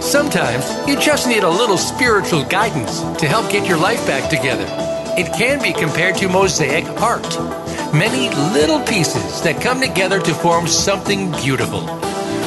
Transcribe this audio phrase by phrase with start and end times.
[0.00, 4.66] Sometimes you just need a little spiritual guidance to help get your life back together.
[5.16, 7.24] It can be compared to mosaic art
[7.94, 11.84] many little pieces that come together to form something beautiful.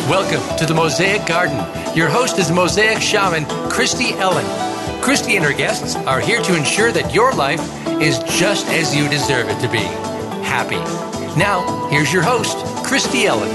[0.10, 1.56] Welcome to the Mosaic Garden.
[1.96, 4.46] Your host is Mosaic Shaman Christy Ellen.
[5.02, 7.62] Christy and her guests are here to ensure that your life
[8.02, 9.84] is just as you deserve it to be
[10.44, 10.76] happy.
[11.40, 12.58] Now, here's your host,
[12.88, 13.52] Christy Ellen.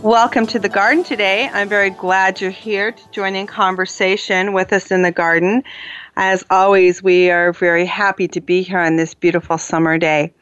[0.00, 1.50] Welcome to the garden today.
[1.52, 5.64] I'm very glad you're here to join in conversation with us in the garden.
[6.16, 10.32] As always, we are very happy to be here on this beautiful summer day.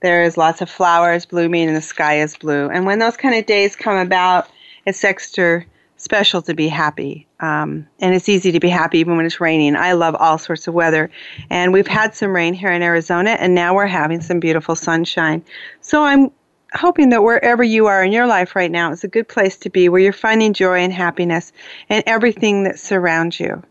[0.00, 2.70] There is lots of flowers blooming and the sky is blue.
[2.70, 4.48] And when those kind of days come about,
[4.86, 7.26] it's extra special to be happy.
[7.40, 9.76] Um, and it's easy to be happy even when it's raining.
[9.76, 11.10] I love all sorts of weather.
[11.50, 15.44] And we've had some rain here in Arizona, and now we're having some beautiful sunshine.
[15.80, 16.30] So I'm
[16.74, 19.70] hoping that wherever you are in your life right now is a good place to
[19.70, 21.52] be where you're finding joy and happiness
[21.88, 23.62] in everything that surrounds you.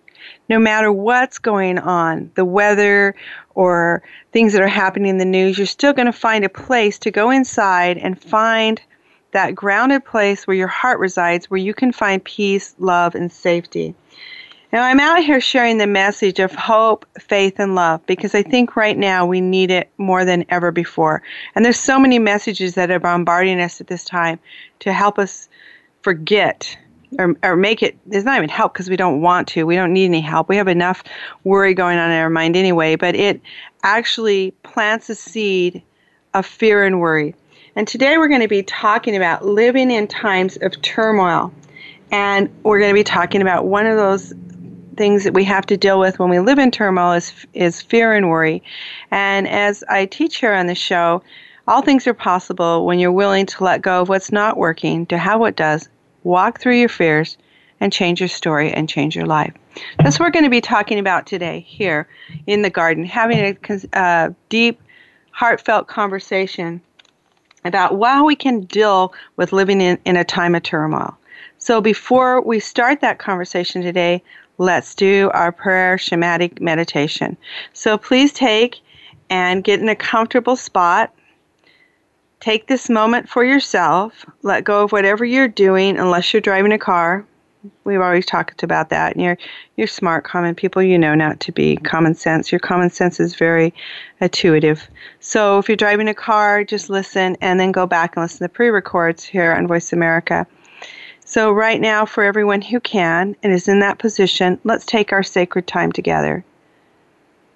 [0.49, 3.15] No matter what's going on, the weather
[3.53, 6.97] or things that are happening in the news, you're still going to find a place
[6.99, 8.81] to go inside and find
[9.35, 13.93] that grounded place where your heart resides, where you can find peace, love, and safety.
[14.71, 18.77] Now, I'm out here sharing the message of hope, faith, and love because I think
[18.77, 21.21] right now we need it more than ever before.
[21.53, 24.39] And there's so many messages that are bombarding us at this time
[24.79, 25.49] to help us
[26.01, 26.77] forget
[27.19, 29.65] or, or make it, there's not even help because we don't want to.
[29.65, 30.47] We don't need any help.
[30.47, 31.03] We have enough
[31.43, 33.41] worry going on in our mind anyway, but it
[33.83, 35.83] actually plants a seed
[36.33, 37.35] of fear and worry.
[37.77, 41.53] And today we're going to be talking about living in times of turmoil.
[42.09, 44.33] And we're going to be talking about one of those
[44.95, 48.13] things that we have to deal with when we live in turmoil is, is fear
[48.13, 48.63] and worry.
[49.11, 51.21] And as I teach here on the show,
[51.67, 55.17] all things are possible when you're willing to let go of what's not working to
[55.17, 55.89] have what does,
[56.23, 57.37] walk through your fears,
[57.81, 59.53] and change your story and change your life.
[60.01, 62.07] That's what we're going to be talking about today here
[62.47, 64.79] in the garden, having a uh, deep,
[65.31, 66.79] heartfelt conversation
[67.65, 71.17] about how we can deal with living in, in a time of turmoil.
[71.57, 74.21] So before we start that conversation today,
[74.57, 77.35] let's do our prayer shamanic meditation.
[77.73, 78.81] So please take
[79.29, 81.13] and get in a comfortable spot.
[82.39, 84.25] Take this moment for yourself.
[84.43, 87.25] Let go of whatever you're doing, unless you're driving a car.
[87.83, 89.13] We've always talked about that.
[89.13, 89.37] And you're
[89.75, 90.81] you're smart, common people.
[90.81, 92.51] You know not to be common sense.
[92.51, 93.73] Your common sense is very
[94.19, 94.87] intuitive.
[95.19, 98.43] So if you're driving a car, just listen and then go back and listen to
[98.45, 100.47] the pre-records here on Voice America.
[101.27, 105.23] So, right now, for everyone who can and is in that position, let's take our
[105.23, 106.45] sacred time together.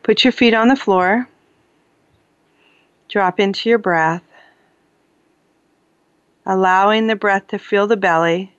[0.01, 1.27] Put your feet on the floor.
[3.09, 4.23] Drop into your breath,
[6.45, 8.55] allowing the breath to fill the belly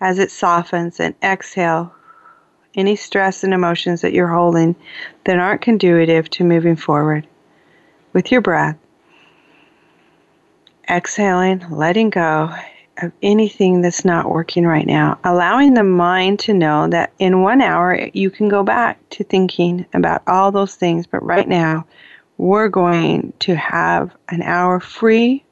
[0.00, 1.94] as it softens, and exhale
[2.74, 4.74] any stress and emotions that you're holding
[5.24, 7.26] that aren't conducive to moving forward
[8.12, 8.76] with your breath.
[10.88, 12.54] Exhaling, letting go,
[13.02, 17.60] of anything that's not working right now, allowing the mind to know that in one
[17.60, 21.86] hour you can go back to thinking about all those things, but right now
[22.36, 25.43] we're going to have an hour free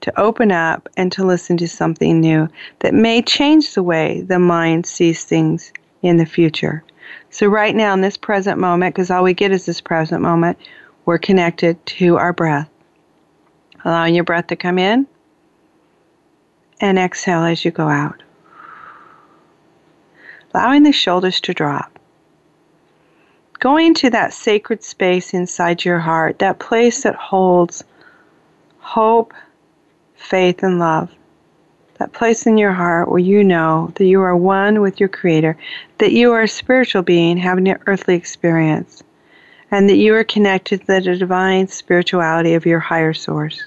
[0.00, 2.48] to open up and to listen to something new
[2.80, 5.72] that may change the way the mind sees things
[6.02, 6.84] in the future.
[7.30, 10.58] So, right now, in this present moment, because all we get is this present moment,
[11.04, 12.68] we're connected to our breath.
[13.84, 15.06] Allowing your breath to come in
[16.80, 18.22] and exhale as you go out.
[20.54, 21.98] Allowing the shoulders to drop.
[23.58, 27.82] Going to that sacred space inside your heart, that place that holds
[28.78, 29.34] hope,
[30.18, 31.10] faith, and love.
[31.98, 35.56] That place in your heart where you know that you are one with your Creator,
[35.98, 39.02] that you are a spiritual being having an earthly experience,
[39.70, 43.64] and that you are connected to the divine spirituality of your higher source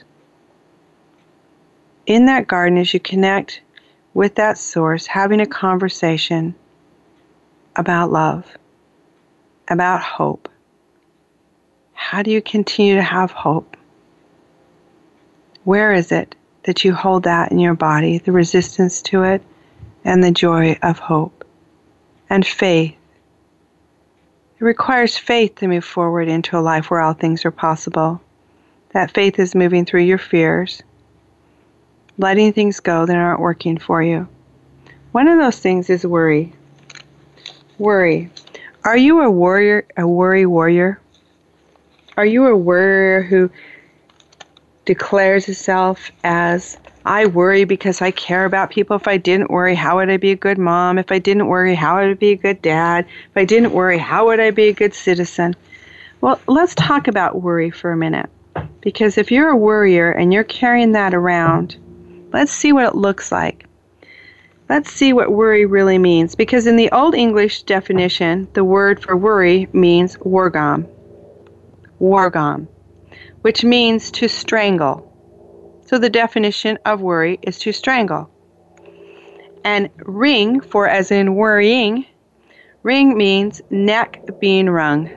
[2.05, 3.61] in that garden as you connect
[4.13, 6.53] with that source, having a conversation
[7.75, 8.45] about love,
[9.69, 10.49] about hope.
[11.93, 13.77] How do you continue to have hope?
[15.63, 19.41] Where is it that you hold that in your body, the resistance to it,
[20.03, 21.45] and the joy of hope?
[22.29, 22.95] And faith.
[24.59, 28.21] It requires faith to move forward into a life where all things are possible.
[28.91, 30.83] That faith is moving through your fears,
[32.17, 34.27] letting things go that aren't working for you.
[35.11, 36.53] One of those things is worry.
[37.77, 38.29] Worry.
[38.83, 40.99] Are you a warrior, a worry warrior?
[42.17, 43.49] Are you a warrior who
[44.85, 48.95] declares itself as I worry because I care about people.
[48.95, 50.97] If I didn't worry, how would I be a good mom?
[50.97, 53.05] If I didn't worry, how would I be a good dad?
[53.05, 55.55] If I didn't worry, how would I be a good citizen?
[56.21, 58.29] Well, let's talk about worry for a minute.
[58.81, 61.77] Because if you're a worrier and you're carrying that around,
[62.31, 63.65] let's see what it looks like.
[64.69, 66.35] Let's see what worry really means.
[66.35, 70.87] Because in the Old English definition, the word for worry means wargom.
[71.99, 72.67] Wargam,
[73.41, 75.11] which means to strangle
[75.91, 78.29] so the definition of worry is to strangle.
[79.65, 82.05] And ring, for as in worrying,
[82.81, 85.09] ring means neck being wrung.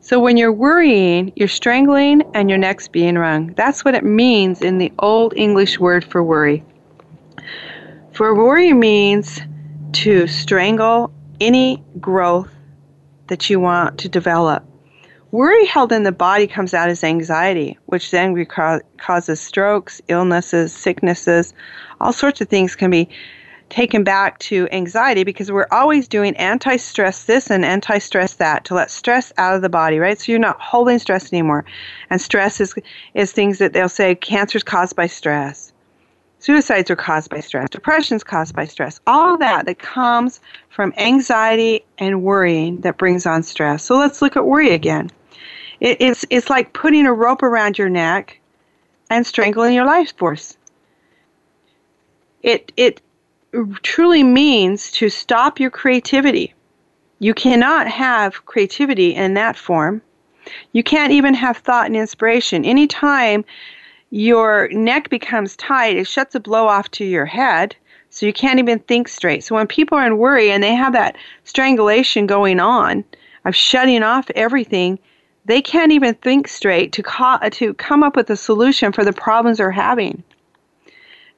[0.00, 3.54] So when you're worrying, you're strangling and your neck's being wrung.
[3.54, 6.62] That's what it means in the Old English word for worry.
[8.12, 9.40] For worry means
[9.92, 11.10] to strangle
[11.40, 12.52] any growth
[13.28, 14.62] that you want to develop.
[15.32, 18.44] Worry held in the body comes out as anxiety, which then
[18.98, 21.54] causes strokes, illnesses, sicknesses,
[22.00, 23.08] all sorts of things can be
[23.68, 28.64] taken back to anxiety because we're always doing anti stress this and anti stress that
[28.64, 30.20] to let stress out of the body, right?
[30.20, 31.64] So you're not holding stress anymore.
[32.10, 32.74] And stress is,
[33.14, 35.72] is things that they'll say cancer is caused by stress.
[36.40, 37.70] Suicides are caused by stress.
[37.70, 38.98] Depression is caused by stress.
[39.06, 40.40] All that that comes
[40.70, 43.84] from anxiety and worrying that brings on stress.
[43.84, 45.12] So let's look at worry again.
[45.80, 48.38] It, it's it's like putting a rope around your neck
[49.08, 50.56] and strangling your life force.
[52.42, 53.00] It it
[53.82, 56.54] truly means to stop your creativity.
[57.18, 60.02] You cannot have creativity in that form.
[60.72, 62.64] You can't even have thought and inspiration.
[62.64, 63.44] Anytime
[64.10, 67.76] your neck becomes tight, it shuts a blow off to your head,
[68.08, 69.44] so you can't even think straight.
[69.44, 73.04] So when people are in worry and they have that strangulation going on
[73.44, 74.98] of shutting off everything,
[75.44, 79.12] they can't even think straight to, co- to come up with a solution for the
[79.12, 80.22] problems they're having.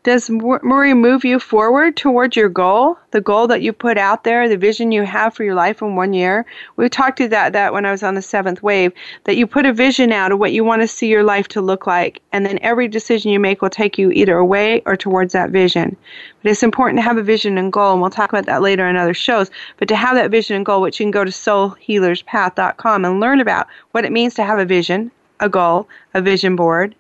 [0.04, 4.48] Does worry move you forward towards your goal, the goal that you put out there,
[4.48, 6.44] the vision you have for your life in one year?
[6.74, 9.64] We talked to that that when I was on the seventh wave, that you put
[9.64, 12.44] a vision out of what you want to see your life to look like, and
[12.44, 15.96] then every decision you make will take you either away or towards that vision.
[16.42, 18.88] But it's important to have a vision and goal, and we'll talk about that later
[18.88, 19.52] in other shows.
[19.76, 23.40] But to have that vision and goal, which you can go to soulhealerspath.com and learn
[23.40, 26.96] about what it means to have a vision, a goal, a vision board,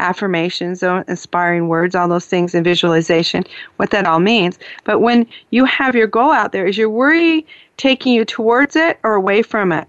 [0.00, 3.44] affirmations, inspiring words, all those things, and visualization,
[3.76, 4.58] what that all means.
[4.84, 7.46] But when you have your goal out there, is your worry
[7.76, 9.86] taking you towards it or away from it?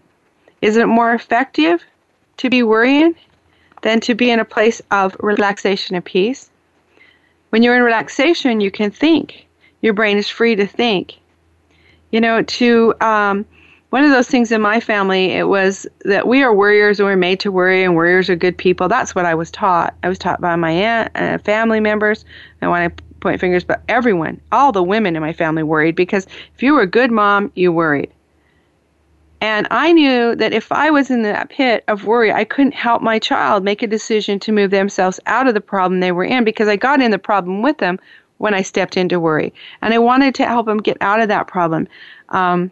[0.61, 1.83] Is it more effective
[2.37, 3.15] to be worrying
[3.81, 6.49] than to be in a place of relaxation and peace?
[7.49, 9.45] When you're in relaxation, you can think.
[9.81, 11.15] Your brain is free to think.
[12.11, 13.45] You know, to um,
[13.95, 17.15] one of those things in my family it was that we are warriors and we're
[17.15, 18.89] made to worry and warriors are good people.
[18.89, 19.95] That's what i was taught.
[20.03, 22.25] I was taught by my aunt and family members.
[22.61, 26.27] I want to point fingers but everyone all the women in my family worried because
[26.53, 28.11] if you were a good mom you worried.
[29.39, 33.01] And i knew that if i was in that pit of worry i couldn't help
[33.01, 36.43] my child make a decision to move themselves out of the problem they were in
[36.43, 37.97] because i got in the problem with them
[38.39, 39.53] when i stepped into worry.
[39.81, 41.87] And i wanted to help them get out of that problem.
[42.27, 42.71] Um,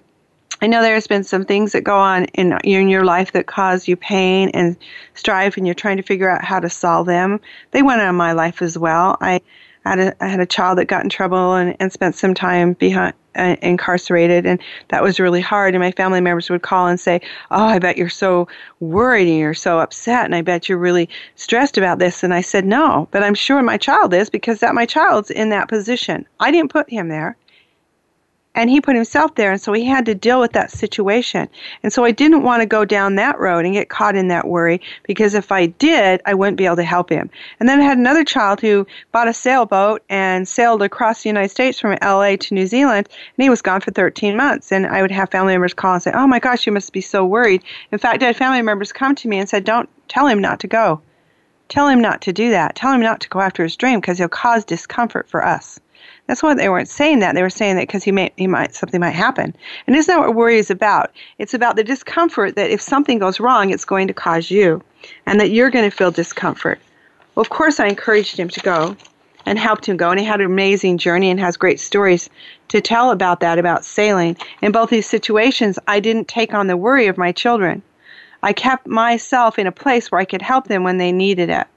[0.64, 3.86] I know there's been some things that go on in in your life that cause
[3.86, 4.78] you pain and
[5.14, 7.42] strife, and you're trying to figure out how to solve them.
[7.72, 9.18] They went on my life as well.
[9.20, 9.42] I
[9.86, 12.74] had a I had a child that got in trouble and, and spent some time
[12.74, 15.74] behind uh, incarcerated, and that was really hard.
[15.74, 17.20] And my family members would call and say,
[17.52, 18.48] "Oh, I bet you're so
[18.80, 22.40] worried and you're so upset, and I bet you're really stressed about this." And I
[22.40, 26.26] said, "No, but I'm sure my child is because that my child's in that position.
[26.40, 27.36] I didn't put him there
[28.56, 31.50] and he put himself there and so he had to deal with that situation.
[31.82, 34.48] And so i didn't want to go down that road and get caught in that
[34.48, 37.30] worry because if i did i wouldn't be able to help him.
[37.60, 41.50] And then i had another child who bought a sailboat and sailed across the united
[41.50, 44.72] states from la to new zealand and he was gone for 13 months.
[44.72, 47.02] And i would have family members call and say oh my gosh you must be
[47.02, 47.64] so worried.
[47.92, 50.60] In fact i had family members come to me and said don't tell him not
[50.62, 51.02] to go.
[51.70, 52.76] Tell him not to do that.
[52.76, 55.80] Tell him not to go after his dream because he'll cause discomfort for us
[56.28, 57.36] that's why they weren't saying that.
[57.36, 59.54] They were saying that because he may, he might, something might happen.
[59.88, 61.12] And isn't that what worry is about?
[61.38, 64.82] It's about the discomfort that if something goes wrong, it's going to cause you,
[65.26, 66.80] and that you're going to feel discomfort.
[67.36, 68.96] Well, of course, I encouraged him to go
[69.46, 72.30] and helped him go, and he had an amazing journey and has great stories
[72.70, 74.38] to tell about that, about sailing.
[74.62, 77.82] In both these situations, I didn't take on the worry of my children.
[78.42, 81.68] I kept myself in a place where I could help them when they needed it.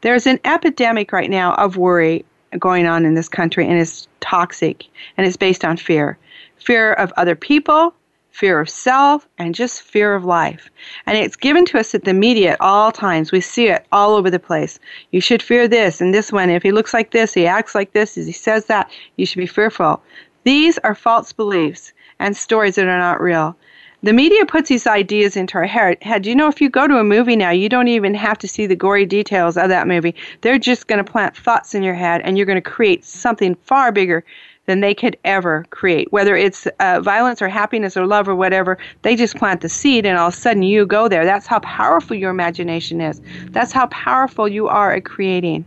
[0.00, 2.24] There's an epidemic right now of worry
[2.58, 6.18] going on in this country and it's toxic and it's based on fear
[6.64, 7.94] fear of other people,
[8.30, 10.70] fear of self, and just fear of life.
[11.06, 13.30] And it's given to us at the media at all times.
[13.30, 14.78] We see it all over the place.
[15.12, 16.50] You should fear this and this one.
[16.50, 19.46] If he looks like this, he acts like this, he says that, you should be
[19.46, 20.02] fearful.
[20.44, 23.56] These are false beliefs and stories that are not real.
[24.04, 25.96] The media puts these ideas into our head.
[26.20, 28.46] Do you know, if you go to a movie now, you don't even have to
[28.46, 30.14] see the gory details of that movie.
[30.42, 33.54] They're just going to plant thoughts in your head, and you're going to create something
[33.54, 34.22] far bigger
[34.66, 36.12] than they could ever create.
[36.12, 40.04] Whether it's uh, violence or happiness or love or whatever, they just plant the seed
[40.04, 41.24] and all of a sudden you go there.
[41.24, 43.22] That's how powerful your imagination is.
[43.52, 45.64] That's how powerful you are at creating.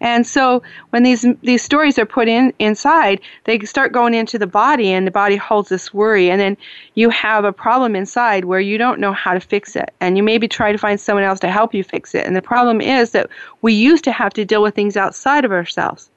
[0.00, 4.46] And so when these these stories are put in inside, they start going into the
[4.46, 6.56] body and the body holds this worry and then
[6.94, 9.92] you have a problem inside where you don't know how to fix it.
[10.00, 12.26] And you maybe try to find someone else to help you fix it.
[12.26, 13.28] And the problem is that
[13.62, 16.10] we used to have to deal with things outside of ourselves.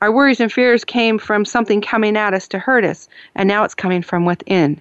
[0.00, 3.64] Our worries and fears came from something coming at us to hurt us, and now
[3.64, 4.78] it's coming from within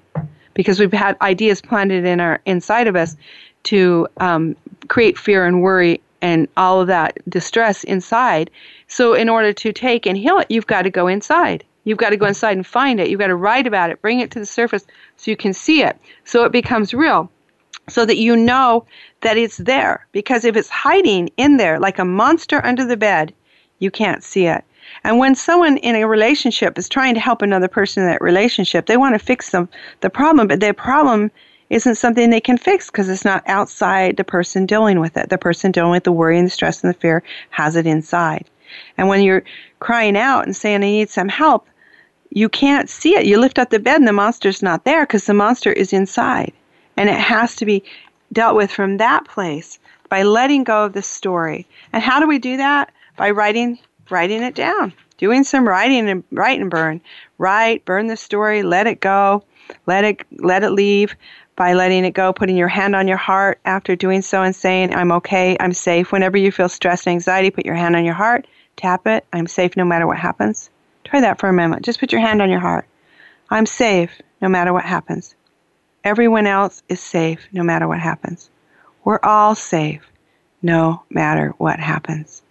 [0.53, 3.15] because we've had ideas planted in our inside of us
[3.63, 4.55] to um,
[4.88, 8.50] create fear and worry and all of that distress inside.
[8.88, 11.65] So, in order to take and heal it, you've got to go inside.
[11.84, 13.10] You've got to go inside and find it.
[13.10, 14.86] You've got to write about it, bring it to the surface
[15.18, 17.30] so you can see it, so it becomes real,
[17.89, 18.86] so that you know
[19.20, 20.08] that it's there.
[20.13, 23.34] Because if it's hiding in there like a monster under the bed,
[23.80, 24.63] you can't see it.
[25.03, 28.86] And when someone in a relationship is trying to help another person in that relationship,
[28.86, 29.68] they want to fix them
[30.00, 31.32] the problem, but their problem
[31.70, 35.29] isn't something they can fix because it's not outside the person dealing with it.
[35.29, 38.46] The person dealing with the worry and the stress and the fear has it inside.
[38.98, 39.43] And when you're
[39.79, 41.67] crying out and saying, I need some help,
[42.29, 43.25] you can't see it.
[43.25, 46.53] You lift up the bed and the monster's not there because the monster is inside.
[46.98, 47.84] And it has to be
[48.32, 49.79] dealt with from that place
[50.10, 51.67] by letting go of the story.
[51.91, 52.91] And how do we do that?
[53.17, 53.79] By writing
[54.10, 57.01] writing it down, doing some writing and write and burn.
[57.38, 59.43] Write, burn the story, let it go,
[59.86, 61.15] let it let it leave
[61.55, 64.93] by letting it go, putting your hand on your heart after doing so and saying,
[64.93, 66.12] I'm okay, I'm safe.
[66.12, 69.48] Whenever you feel stress and anxiety, put your hand on your heart, tap it, I'm
[69.48, 70.69] safe no matter what happens.
[71.03, 71.86] Try that for a moment.
[71.86, 72.86] Just put your hand on your heart.
[73.50, 75.36] I'm safe no matter what happens.
[76.03, 78.50] Everyone else is safe no matter what happens.
[79.03, 80.10] We're all safe
[80.62, 82.41] no matter what happens.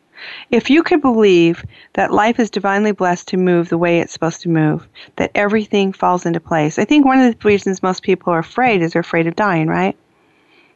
[0.50, 1.64] If you could believe
[1.94, 5.92] that life is divinely blessed to move the way it's supposed to move, that everything
[5.92, 9.00] falls into place, I think one of the reasons most people are afraid is they're
[9.00, 9.96] afraid of dying, right?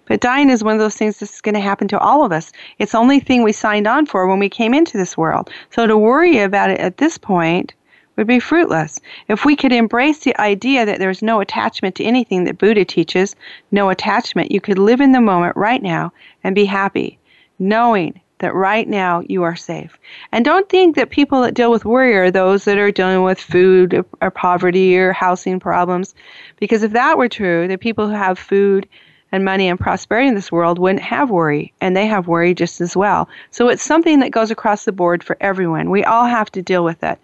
[0.06, 2.52] But dying is one of those things that's going to happen to all of us.
[2.78, 5.50] It's the only thing we signed on for when we came into this world.
[5.70, 7.74] So to worry about it at this point
[8.16, 9.00] would be fruitless.
[9.28, 13.36] If we could embrace the idea that there's no attachment to anything that Buddha teaches,
[13.72, 16.12] no attachment, you could live in the moment right now
[16.42, 17.18] and be happy,
[17.58, 19.98] knowing that right now you are safe.
[20.32, 23.40] And don't think that people that deal with worry are those that are dealing with
[23.40, 26.14] food or poverty or housing problems.
[26.58, 28.88] Because if that were true, the people who have food
[29.32, 32.80] and money and prosperity in this world wouldn't have worry, and they have worry just
[32.80, 33.28] as well.
[33.50, 35.90] So it's something that goes across the board for everyone.
[35.90, 37.18] We all have to deal with it.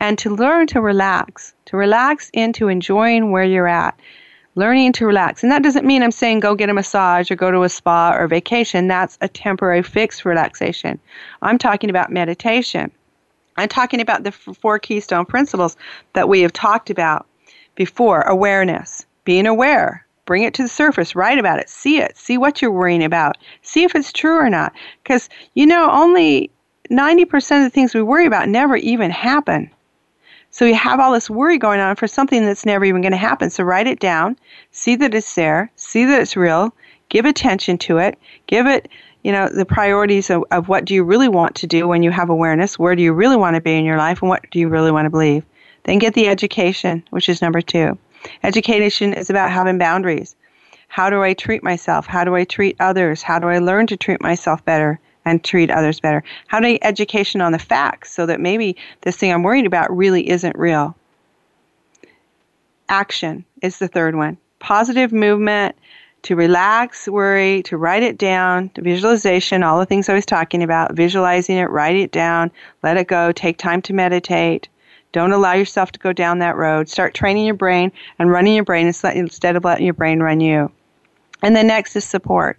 [0.00, 3.98] And to learn to relax, to relax into enjoying where you're at
[4.58, 5.42] learning to relax.
[5.42, 8.14] And that doesn't mean I'm saying go get a massage or go to a spa
[8.18, 8.88] or vacation.
[8.88, 10.98] That's a temporary fixed relaxation.
[11.42, 12.90] I'm talking about meditation.
[13.56, 15.76] I'm talking about the four keystone principles
[16.12, 17.26] that we have talked about
[17.76, 22.36] before awareness, being aware, bring it to the surface, write about it, see it, see
[22.36, 24.72] what you're worrying about, see if it's true or not.
[25.02, 26.50] Because, you know, only
[26.90, 29.70] 90% of the things we worry about never even happen.
[30.58, 33.16] So you have all this worry going on for something that's never even going to
[33.16, 33.48] happen.
[33.48, 34.36] So write it down,
[34.72, 36.74] see that it's there, see that it's real,
[37.10, 38.88] give attention to it, give it,
[39.22, 42.10] you know, the priorities of, of what do you really want to do when you
[42.10, 44.58] have awareness, where do you really want to be in your life, and what do
[44.58, 45.44] you really want to believe.
[45.84, 47.96] Then get the education, which is number two.
[48.42, 50.34] Education is about having boundaries.
[50.88, 52.04] How do I treat myself?
[52.04, 53.22] How do I treat others?
[53.22, 54.98] How do I learn to treat myself better?
[55.28, 56.22] And treat others better?
[56.46, 59.94] How do I education on the facts so that maybe this thing I'm worried about
[59.96, 60.96] really isn't real?
[62.88, 64.38] Action is the third one.
[64.58, 65.76] Positive movement
[66.22, 70.94] to relax worry, to write it down, visualization, all the things I was talking about,
[70.94, 72.50] visualizing it, write it down,
[72.82, 74.68] let it go, take time to meditate.
[75.12, 76.88] Don't allow yourself to go down that road.
[76.88, 80.70] Start training your brain and running your brain instead of letting your brain run you.
[81.42, 82.58] And the next is support.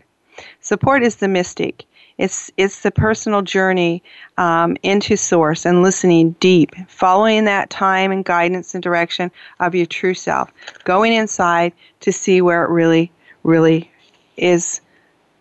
[0.61, 1.85] Support is the mystic.
[2.19, 4.03] It's it's the personal journey
[4.37, 9.87] um, into source and listening deep, following that time and guidance and direction of your
[9.87, 10.51] true self,
[10.83, 13.11] going inside to see where it really,
[13.41, 13.89] really
[14.37, 14.81] is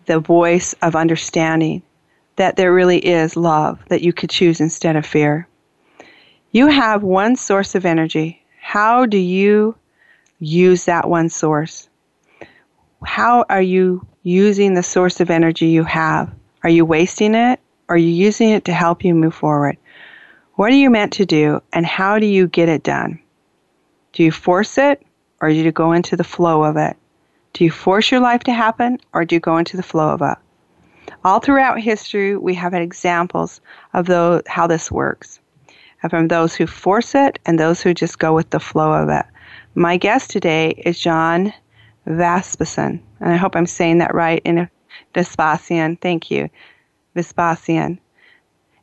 [0.07, 1.83] the voice of understanding
[2.37, 5.47] that there really is love that you could choose instead of fear.
[6.53, 8.43] You have one source of energy.
[8.63, 9.75] How do you
[10.41, 11.89] use that one source.
[13.05, 16.33] How are you using the source of energy you have?
[16.63, 17.61] Are you wasting it?
[17.89, 19.79] Or are you using it to help you move forward?
[20.55, 23.21] What are you meant to do, and how do you get it done?
[24.13, 25.07] Do you force it,
[25.41, 26.97] or do you go into the flow of it?
[27.53, 30.21] Do you force your life to happen, or do you go into the flow of
[30.21, 30.37] it?
[31.25, 33.61] All throughout history, we have had examples
[33.95, 35.41] of those, how this works
[36.11, 39.27] from those who force it and those who just go with the flow of it.
[39.75, 41.53] My guest today is John
[42.07, 44.69] Vespasian, and I hope I'm saying that right in
[45.15, 45.97] Vespasian.
[45.97, 46.49] Thank you,
[47.15, 47.99] Vespasian.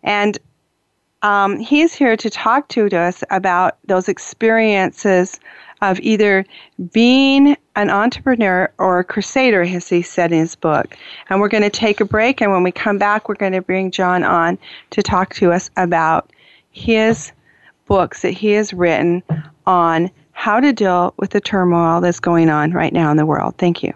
[0.04, 0.38] And
[1.22, 5.40] um, he's here to talk to us about those experiences
[5.82, 6.46] of either
[6.94, 10.96] being an entrepreneur or a crusader, as he said in his book.
[11.30, 13.62] And we're going to take a break, and when we come back, we're going to
[13.62, 14.58] bring John on
[14.92, 16.32] to talk to us about
[16.72, 17.32] his
[17.88, 19.24] books that he has written
[19.66, 23.56] on how to deal with the turmoil that's going on right now in the world.
[23.58, 23.94] Thank you.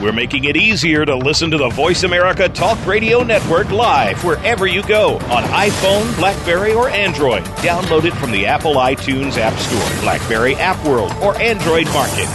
[0.00, 4.66] We're making it easier to listen to the Voice America Talk Radio Network live wherever
[4.66, 7.44] you go on iPhone, Blackberry, or Android.
[7.64, 12.28] Download it from the Apple iTunes App Store, Blackberry App World, or Android Market.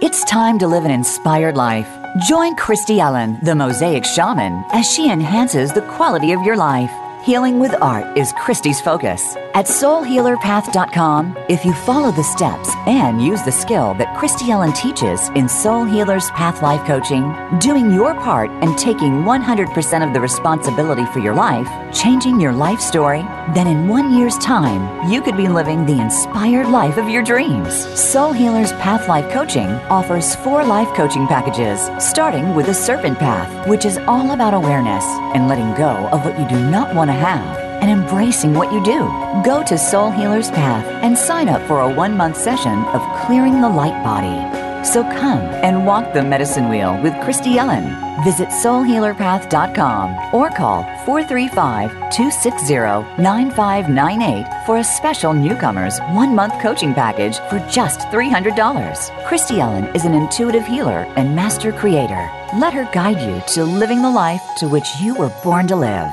[0.00, 1.88] It's time to live an inspired life.
[2.28, 6.92] Join Christy Allen, the Mosaic Shaman, as she enhances the quality of your life.
[7.24, 9.36] Healing with art is Christy's focus.
[9.54, 15.28] At soulhealerpath.com, if you follow the steps and use the skill that Christy Ellen teaches
[15.36, 21.04] in Soul Healer's Path Life Coaching, doing your part and taking 100% of the responsibility
[21.12, 23.22] for your life, changing your life story,
[23.54, 27.72] then in one year's time, you could be living the inspired life of your dreams.
[28.00, 33.68] Soul Healer's Path Life Coaching offers four life coaching packages, starting with the Serpent Path,
[33.68, 35.04] which is all about awareness
[35.36, 39.00] and letting go of what you do not want and embracing what you do.
[39.44, 43.60] Go to Soul Healer's Path and sign up for a one month session of clearing
[43.60, 44.62] the light body.
[44.84, 47.96] So come and walk the medicine wheel with Christy Ellen.
[48.24, 57.38] Visit soulhealerpath.com or call 435 260 9598 for a special newcomers one month coaching package
[57.48, 59.24] for just $300.
[59.26, 62.30] Christy Ellen is an intuitive healer and master creator.
[62.54, 66.12] Let her guide you to living the life to which you were born to live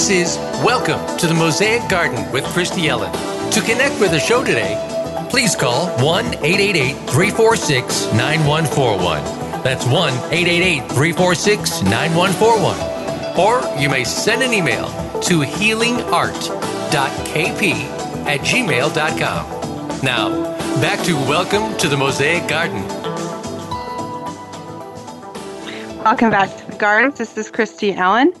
[0.00, 3.12] This is Welcome to the Mosaic Garden with Christy Ellen.
[3.50, 4.78] To connect with the show today,
[5.28, 9.62] please call 1 888 346 9141.
[9.62, 13.38] That's 1 888 346 9141.
[13.38, 14.86] Or you may send an email
[15.20, 17.74] to healingart.kp
[18.24, 20.00] at gmail.com.
[20.02, 20.30] Now,
[20.80, 22.88] back to Welcome to the Mosaic Garden.
[26.02, 27.12] Welcome back to the garden.
[27.14, 28.32] This is Christy Allen.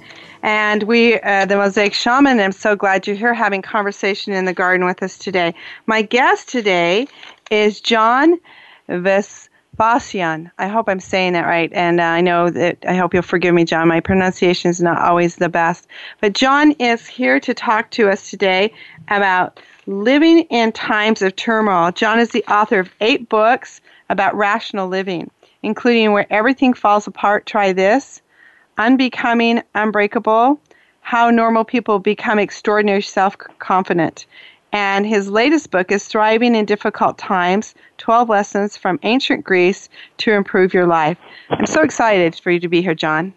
[0.42, 4.54] And we, uh, the Mosaic Shaman, I'm so glad you're here having conversation in the
[4.54, 5.54] garden with us today.
[5.86, 7.08] My guest today
[7.50, 8.40] is John
[8.88, 10.50] Vespasian.
[10.56, 11.70] I hope I'm saying that right.
[11.74, 13.88] And uh, I know that, I hope you'll forgive me, John.
[13.88, 15.86] My pronunciation is not always the best.
[16.20, 18.72] But John is here to talk to us today
[19.08, 21.92] about living in times of turmoil.
[21.92, 25.30] John is the author of eight books about rational living,
[25.62, 28.22] including Where Everything Falls Apart, Try This
[28.80, 30.58] Unbecoming, Unbreakable
[31.02, 34.24] How Normal People Become Extraordinary Self Confident.
[34.72, 40.32] And his latest book is Thriving in Difficult Times 12 Lessons from Ancient Greece to
[40.32, 41.18] Improve Your Life.
[41.50, 43.34] I'm so excited for you to be here, John.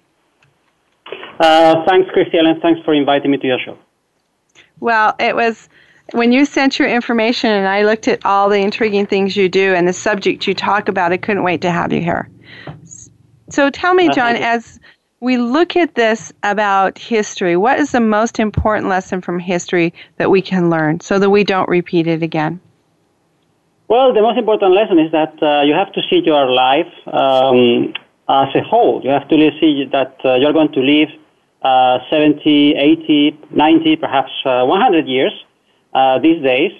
[1.42, 2.62] Uh, thanks, Christy Ellen.
[2.62, 3.78] Thanks for inviting me to your show.
[4.80, 5.68] Well, it was
[6.14, 9.74] when you sent your information and I looked at all the intriguing things you do
[9.74, 12.30] and the subject you talk about, I couldn't wait to have you here.
[13.50, 14.80] So tell me, John, as
[15.24, 20.30] we look at this about history, what is the most important lesson from history that
[20.30, 22.60] we can learn so that we don't repeat it again?
[23.88, 27.94] Well, the most important lesson is that uh, you have to see your life um,
[28.28, 29.02] as a whole.
[29.02, 31.10] You have to see that uh, you're going to live
[31.62, 35.32] uh, 70, 80, 90, perhaps uh, 100 years
[35.94, 36.72] uh, these days.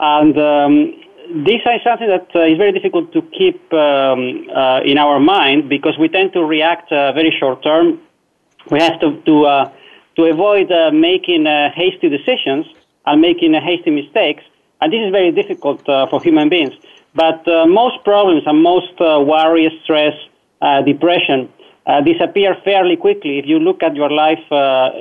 [0.00, 0.94] And um,
[1.34, 5.68] this is something that uh, is very difficult to keep um, uh, in our mind
[5.68, 8.00] because we tend to react uh, very short term.
[8.70, 9.72] We have to to, uh,
[10.16, 12.66] to avoid uh, making uh, hasty decisions
[13.06, 14.44] and making hasty mistakes,
[14.80, 16.74] and this is very difficult for human beings.
[17.14, 20.14] But most problems and most worry, stress,
[20.86, 21.48] depression
[22.04, 24.44] disappear fairly quickly if you look at your life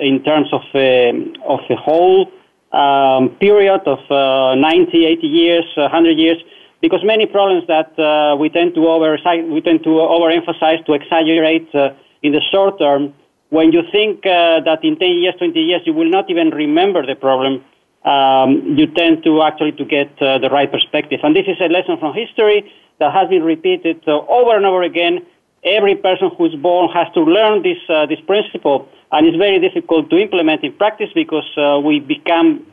[0.01, 2.31] in terms of of a whole
[2.71, 6.37] um, period of uh, 90, 80 years, 100 years,
[6.81, 9.17] because many problems that uh, we tend to over
[9.49, 11.89] we tend to overemphasize to exaggerate uh,
[12.23, 13.13] in the short term.
[13.49, 17.05] When you think uh, that in 10 years, 20 years, you will not even remember
[17.05, 17.63] the problem,
[18.05, 21.19] um, you tend to actually to get uh, the right perspective.
[21.23, 24.81] And this is a lesson from history that has been repeated uh, over and over
[24.83, 25.25] again.
[25.63, 27.77] Every person who's born has to learn this
[28.09, 32.65] this principle and it's very difficult to implement in practice because uh, we become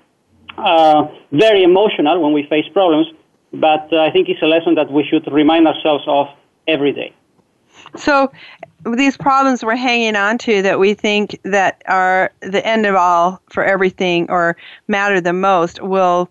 [0.56, 3.06] uh, very emotional when we face problems.
[3.52, 6.28] But uh, I think it's a lesson that we should remind ourselves of
[6.66, 7.12] every day.
[7.96, 8.30] So,
[8.94, 13.40] these problems we're hanging on to that we think that are the end of all
[13.50, 16.30] for everything or matter the most will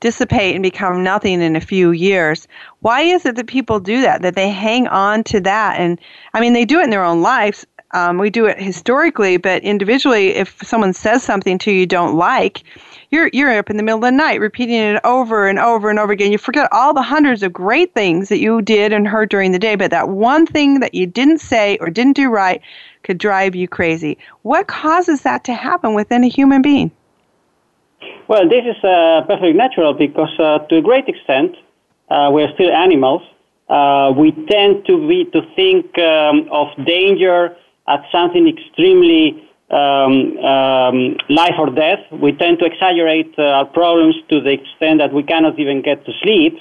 [0.00, 2.46] dissipate and become nothing in a few years.
[2.80, 4.22] Why is it that people do that?
[4.22, 5.80] That they hang on to that?
[5.80, 5.98] And
[6.34, 9.62] I mean, they do it in their own lives, um, we do it historically, but
[9.62, 12.64] individually, if someone says something to you you don't like,
[13.10, 15.98] you're you're up in the middle of the night repeating it over and over and
[15.98, 16.32] over again.
[16.32, 19.58] You forget all the hundreds of great things that you did and heard during the
[19.58, 22.60] day, but that one thing that you didn't say or didn't do right
[23.04, 24.18] could drive you crazy.
[24.42, 26.90] What causes that to happen within a human being?
[28.28, 31.56] Well, this is uh, perfectly natural because, uh, to a great extent,
[32.08, 33.22] uh, we're still animals.
[33.68, 37.56] Uh, we tend to be to think um, of danger
[37.88, 42.00] at something extremely um, um, life or death.
[42.12, 46.04] We tend to exaggerate uh, our problems to the extent that we cannot even get
[46.06, 46.58] to sleep.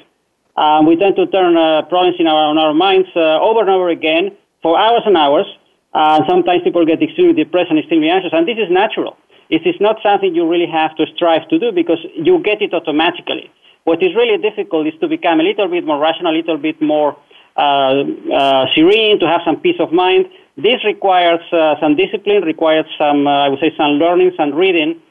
[0.55, 3.69] Um, we tend to turn uh, problems in our, in our minds uh, over and
[3.69, 5.45] over again for hours and hours.
[5.93, 9.15] Uh, sometimes people get extremely depressed and extremely anxious, and this is natural.
[9.49, 12.73] It is not something you really have to strive to do because you get it
[12.73, 13.51] automatically.
[13.83, 16.81] What is really difficult is to become a little bit more rational, a little bit
[16.81, 17.15] more
[17.55, 20.25] uh, uh, serene, to have some peace of mind.
[20.57, 25.01] This requires uh, some discipline, requires some, I would say, some learning, some reading.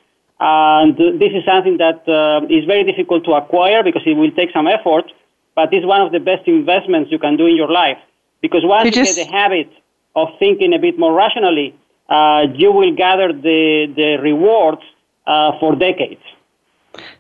[0.41, 2.03] And this is something that
[2.51, 5.05] is very difficult to acquire because it will take some effort,
[5.55, 7.99] but it's one of the best investments you can do in your life.
[8.41, 9.17] Because once you, just...
[9.17, 9.71] get the habit
[10.17, 11.75] of thinking a bit more rationally,
[12.09, 14.83] uh, you will gather the, the rewards
[15.27, 16.21] uh, for decades.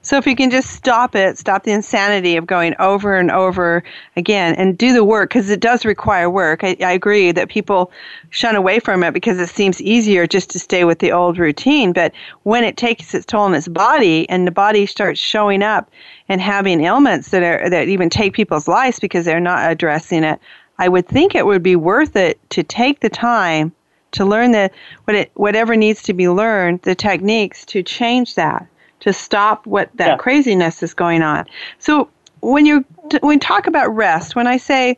[0.02, 3.82] So if you can just stop it, stop the insanity of going over and over
[4.16, 6.62] again and do the work, because it does require work.
[6.62, 7.90] I, I, agree that people
[8.30, 11.92] shun away from it because it seems easier just to stay with the old routine.
[11.92, 12.12] But
[12.44, 15.90] when it takes its toll on its body and the body starts showing up
[16.28, 20.38] and having ailments that are that even take people's lives because they're not addressing it,
[20.78, 23.72] I would think it would be worth it to take the time
[24.12, 24.70] to learn the
[25.04, 28.68] what it, whatever needs to be learned, the techniques to change that
[29.00, 30.16] to stop what that yeah.
[30.16, 31.46] craziness is going on.
[31.78, 32.08] So
[32.40, 32.84] when you
[33.20, 34.96] when you talk about rest, when I say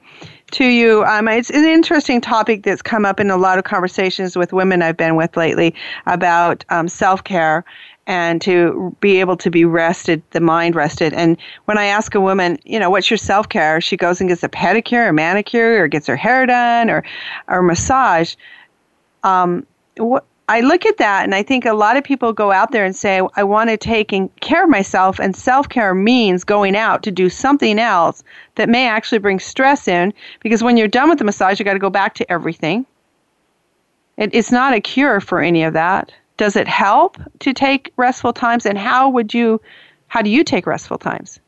[0.53, 4.37] to you, um, it's an interesting topic that's come up in a lot of conversations
[4.37, 5.75] with women I've been with lately
[6.07, 7.65] about um, self care
[8.07, 11.13] and to be able to be rested, the mind rested.
[11.13, 13.81] And when I ask a woman, you know, what's your self care?
[13.81, 17.05] She goes and gets a pedicure or manicure or gets her hair done or
[17.49, 18.37] or massage.
[19.25, 22.71] Um, what I look at that and I think a lot of people go out
[22.71, 26.77] there and say, I want to take care of myself, and self care means going
[26.77, 28.23] out to do something else
[28.55, 31.73] that may actually bring stress in because when you're done with the massage, you got
[31.73, 32.87] to go back to everything.
[34.17, 36.13] It, it's not a cure for any of that.
[36.37, 39.61] Does it help to take restful times, and how would you,
[40.07, 41.41] how do you take restful times?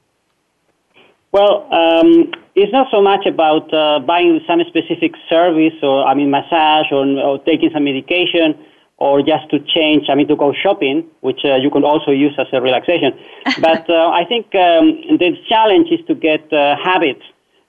[1.30, 6.30] Well, um, it's not so much about uh, buying some specific service or, I mean,
[6.30, 8.58] massage or, or taking some medication
[8.98, 12.34] or just to change, I mean, to go shopping, which uh, you can also use
[12.36, 13.16] as a relaxation.
[13.60, 17.22] but uh, I think um, the challenge is to get uh, habits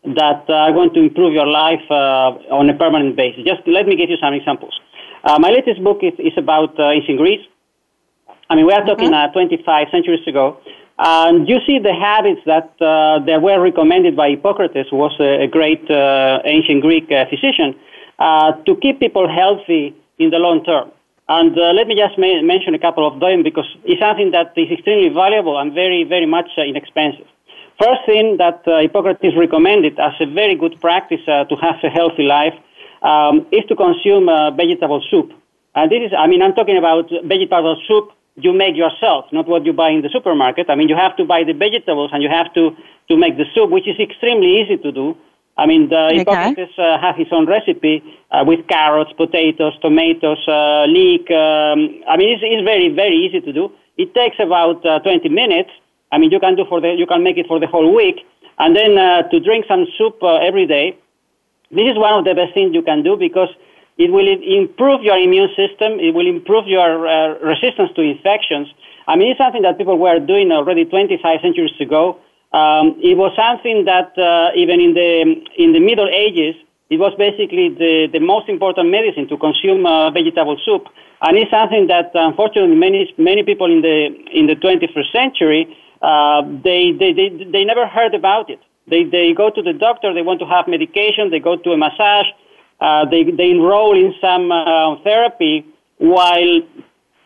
[0.03, 3.43] that are going to improve your life uh, on a permanent basis.
[3.45, 4.73] Just let me give you some examples.
[5.23, 7.45] Uh, my latest book is, is about uh, ancient Greece.
[8.49, 9.33] I mean, we are talking mm-hmm.
[9.33, 10.57] 25 centuries ago.
[10.97, 15.47] And you see the habits that, that were recommended by Hippocrates, who was a, a
[15.47, 17.75] great ancient Greek physician,
[18.19, 20.91] to keep people healthy in the long term.
[21.29, 24.53] And uh, let me just ma- mention a couple of them because it's something that
[24.57, 27.27] is extremely valuable and very, very much uh, inexpensive.
[27.79, 31.89] First thing that uh, Hippocrates recommended as a very good practice uh, to have a
[31.89, 32.57] healthy life
[33.03, 35.31] um, is to consume uh, vegetable soup.
[35.75, 39.65] And this is, I mean, I'm talking about vegetable soup you make yourself, not what
[39.65, 40.69] you buy in the supermarket.
[40.69, 42.71] I mean, you have to buy the vegetables and you have to,
[43.09, 45.17] to make the soup, which is extremely easy to do.
[45.59, 46.17] I mean, the okay.
[46.19, 51.29] Hippocrates uh, has his own recipe uh, with carrots, potatoes, tomatoes, uh, leek.
[51.29, 53.69] Um, I mean, it's, it's very, very easy to do.
[53.97, 55.69] It takes about uh, 20 minutes.
[56.13, 58.23] I mean, you can do for the, you can make it for the whole week.
[58.57, 60.97] And then uh, to drink some soup uh, every day,
[61.71, 63.49] this is one of the best things you can do because
[63.97, 65.99] it will improve your immune system.
[65.99, 68.71] It will improve your uh, resistance to infections.
[69.07, 72.17] I mean, it's something that people were doing already 25 centuries ago.
[72.51, 76.55] Um, it was something that uh, even in the in the Middle Ages,
[76.89, 80.89] it was basically the, the most important medicine to consume uh, vegetable soup,
[81.21, 86.41] and it's something that unfortunately many many people in the in the 21st century uh,
[86.63, 88.59] they, they they they never heard about it.
[88.88, 91.77] They they go to the doctor, they want to have medication, they go to a
[91.77, 92.27] massage,
[92.79, 95.65] uh, they, they enroll in some uh, therapy
[95.97, 96.62] while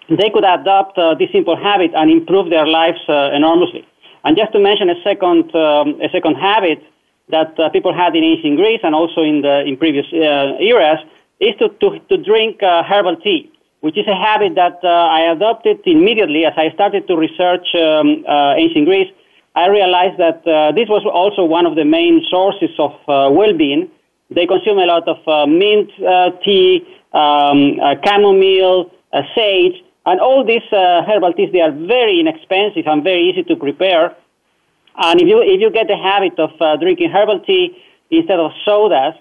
[0.10, 3.88] they could adopt uh, this simple habit and improve their lives enormously.
[4.24, 6.82] And just to mention a second, um, a second habit
[7.30, 11.00] that uh, people had in ancient Greece and also in, the, in previous uh, eras
[11.40, 16.46] is to, to, to drink herbal tea, which is a habit that I adopted immediately
[16.46, 18.24] as I started to research um,
[18.58, 19.12] ancient Greece.
[19.56, 20.44] I realized that
[20.76, 23.90] this was also one of the main sources of well-being
[24.34, 30.20] they consume a lot of uh, mint uh, tea, um, uh, chamomile, uh, sage, and
[30.20, 31.52] all these uh, herbal teas.
[31.52, 34.16] They are very inexpensive and very easy to prepare.
[34.96, 37.78] And if you if you get the habit of uh, drinking herbal tea
[38.12, 39.16] instead of sodas,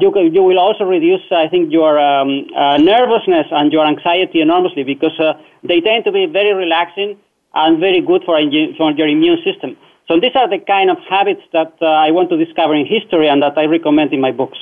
[0.00, 2.46] you can, you will also reduce, I think, your um,
[2.84, 5.16] nervousness and your anxiety enormously because
[5.62, 7.16] they tend to be very relaxing
[7.54, 8.38] and very good for,
[8.76, 9.76] for your immune system.
[10.08, 13.28] So these are the kind of habits that uh, I want to discover in history
[13.28, 14.58] and that I recommend in my books.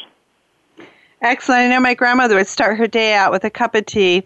[1.22, 1.62] Excellent.
[1.62, 4.24] I know my grandmother would start her day out with a cup of tea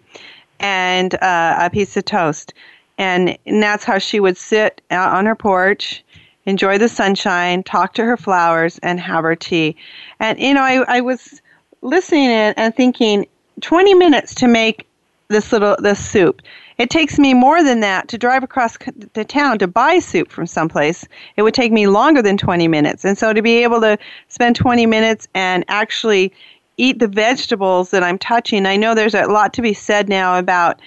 [0.62, 2.54] and uh, a piece of toast.
[2.98, 6.04] And, and that's how she would sit out on her porch,
[6.46, 9.76] enjoy the sunshine, talk to her flowers, and have her tea.
[10.20, 11.42] And, you know, I, I was
[11.82, 13.26] listening and thinking
[13.60, 14.86] 20 minutes to make
[15.28, 16.42] this little this soup.
[16.78, 18.76] It takes me more than that to drive across
[19.14, 21.06] the town to buy soup from someplace.
[21.36, 23.04] It would take me longer than 20 minutes.
[23.04, 23.98] And so to be able to
[24.28, 26.32] spend 20 minutes and actually
[26.76, 30.38] eat the vegetables that I'm touching, I know there's a lot to be said now
[30.38, 30.80] about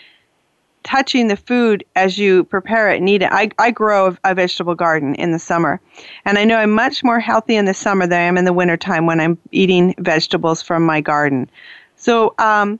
[0.84, 3.30] touching the food as you prepare it and eat it.
[3.32, 5.82] I, I grow a vegetable garden in the summer.
[6.26, 8.54] And I know I'm much more healthy in the summer than I am in the
[8.54, 11.50] wintertime when I'm eating vegetables from my garden.
[11.96, 12.80] So, um,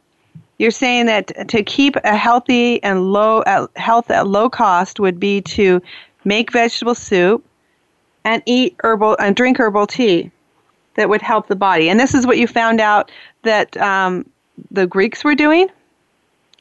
[0.58, 5.20] you're saying that to keep a healthy and low uh, health at low cost would
[5.20, 5.82] be to
[6.24, 7.44] make vegetable soup
[8.24, 10.32] and eat herbal and drink herbal tea
[10.96, 11.90] that would help the body.
[11.90, 13.12] And this is what you found out
[13.44, 14.26] that um,
[14.72, 15.68] the Greeks were doing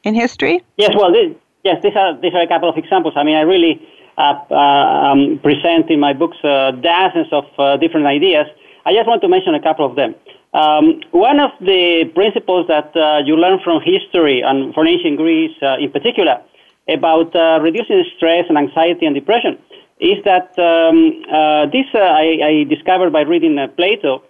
[0.05, 0.63] in history.
[0.77, 3.15] Yes, well, this, yes, these are these are a couple of examples.
[3.17, 3.81] I mean, I really
[4.19, 8.47] uh, uh, um, present in my books uh, dozens of uh, different ideas.
[8.87, 10.15] I just want to mention a couple of them.
[10.53, 15.57] Um, one of the principles that uh, you learn from history and from ancient Greece
[15.63, 16.41] uh, in particular
[16.87, 19.59] about reducing stress and anxiety and depression
[20.05, 24.23] is that um, uh, this uh, I, I, discovered by reading uh, Plato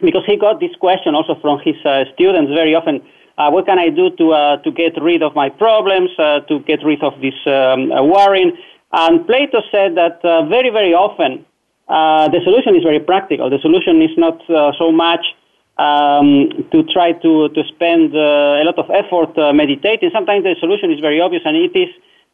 [0.00, 1.76] because he got this question also from his
[2.14, 3.00] students very often.
[3.36, 4.26] what can I do to,
[4.64, 8.52] to get rid of my problems, to get rid of this um, worrying?
[8.92, 11.46] And Plato said that very, very often
[11.88, 13.50] uh, the solution is very practical.
[13.50, 15.24] The solution is not uh, so much
[15.78, 20.10] um, to try to, to spend uh, a lot of effort uh, meditating.
[20.12, 21.88] Sometimes the solution is very obvious, and it is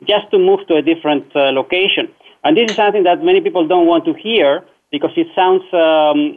[0.07, 2.09] just to move to a different uh, location.
[2.45, 6.37] And this is something that many people don't want to hear because it sounds um,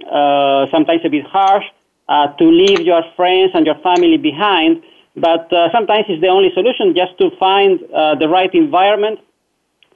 [0.72, 1.66] sometimes a bit harsh
[2.10, 4.84] to leave your friends and your family behind.
[5.16, 9.20] But sometimes it's the only solution just to find the right environment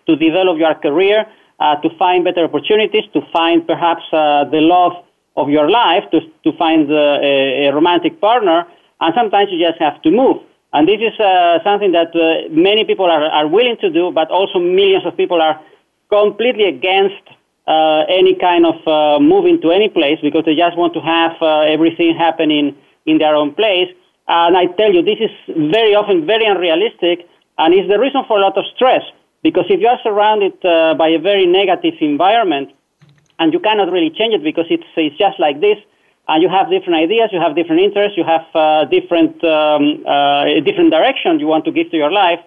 [0.08, 1.26] to develop your career
[1.60, 4.94] uh, to find better opportunities, to find perhaps uh, the love
[5.38, 8.66] of your life, to, to find uh, a, a, romantic partner,
[9.02, 10.38] and sometimes you just have to move.
[10.74, 14.30] And this is uh, something that uh, many people are, are willing to do, but
[14.30, 15.60] also millions of people are
[16.10, 17.24] completely against
[17.68, 22.16] uh, any kind of moving to any place because they just want to have everything
[22.16, 23.90] happening in their own place.
[24.28, 25.32] And I tell you, this is
[25.72, 29.04] very often very unrealistic, and is the reason for a lot of stress.
[29.44, 32.72] Because if you are surrounded uh, by a very negative environment
[33.38, 35.78] and you cannot really change it because it's, it's just like this,
[36.28, 40.46] and you have different ideas, you have different interests, you have uh, different, um, uh,
[40.66, 42.40] different direction you want to give to your life,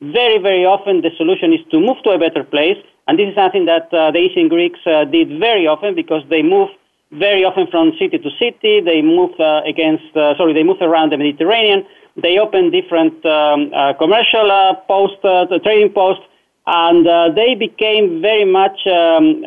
[0.00, 2.76] very, very often the solution is to move to a better place.
[3.06, 6.42] And this is something that uh, the ancient Greeks uh, did very often because they
[6.42, 6.72] moved
[7.12, 8.80] very often from city to city.
[8.80, 11.86] They move uh, against, uh, sorry, they move around the Mediterranean.
[12.16, 15.20] They open different um, uh, commercial uh, posts,
[15.62, 16.24] trading posts,
[16.66, 19.44] and they became very much um,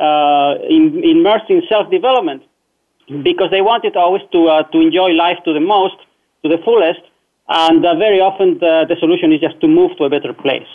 [0.70, 2.44] in, immersed in self-development
[3.24, 5.98] because they wanted always to to enjoy life to the most,
[6.44, 7.02] to the fullest,
[7.50, 10.68] and very often the, the solution is just to move to a better place.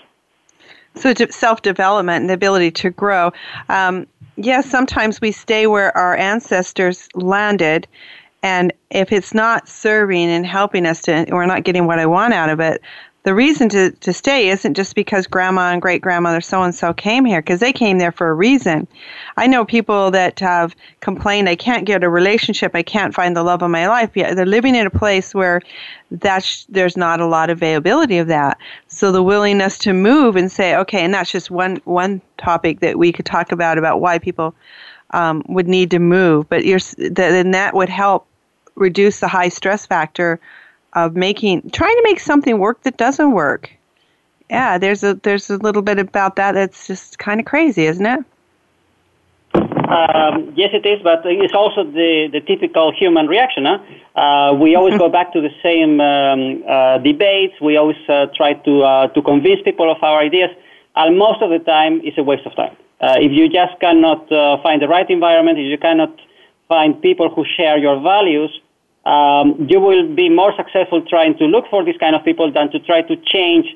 [0.97, 3.33] So self development and the ability to grow.
[3.69, 7.87] Um, yes, sometimes we stay where our ancestors landed,
[8.43, 12.35] and if it's not serving and helping us to, we're not getting what I want
[12.35, 12.81] out of it.
[13.25, 16.93] The reason to, to stay isn't just because grandma and great grandmother so and so
[16.93, 18.87] came here, because they came there for a reason.
[19.39, 23.43] I know people that have complained, I can't get a relationship, I can't find the
[23.43, 24.13] love of my life.
[24.13, 25.63] They're living in a place where
[26.11, 28.59] that's there's not a lot of availability of that.
[28.89, 32.99] So the willingness to move and say, okay, and that's just one one topic that
[32.99, 34.55] we could talk about about why people
[35.13, 36.47] um, would need to move.
[36.51, 38.27] But you're, then that would help
[38.75, 40.41] reduce the high stress factor
[40.95, 43.71] of making trying to make something work that doesn't work.
[44.51, 48.07] Yeah, there's a there's a little bit about that that's just kind of crazy, isn't
[48.07, 48.25] it?
[49.89, 53.67] Um, yes, it is, but it's also the, the typical human reaction.
[53.67, 53.79] Huh?
[54.19, 57.61] Uh, we always go back to the same um, uh, debates.
[57.61, 60.51] We always uh, try to uh, to convince people of our ideas,
[60.97, 62.77] and most of the time, it's a waste of time.
[63.01, 66.19] Uh, if you just cannot uh, find the right environment, if you cannot
[66.69, 68.51] find people who share your values,
[69.07, 72.71] um, you will be more successful trying to look for these kind of people than
[72.73, 73.67] to try to change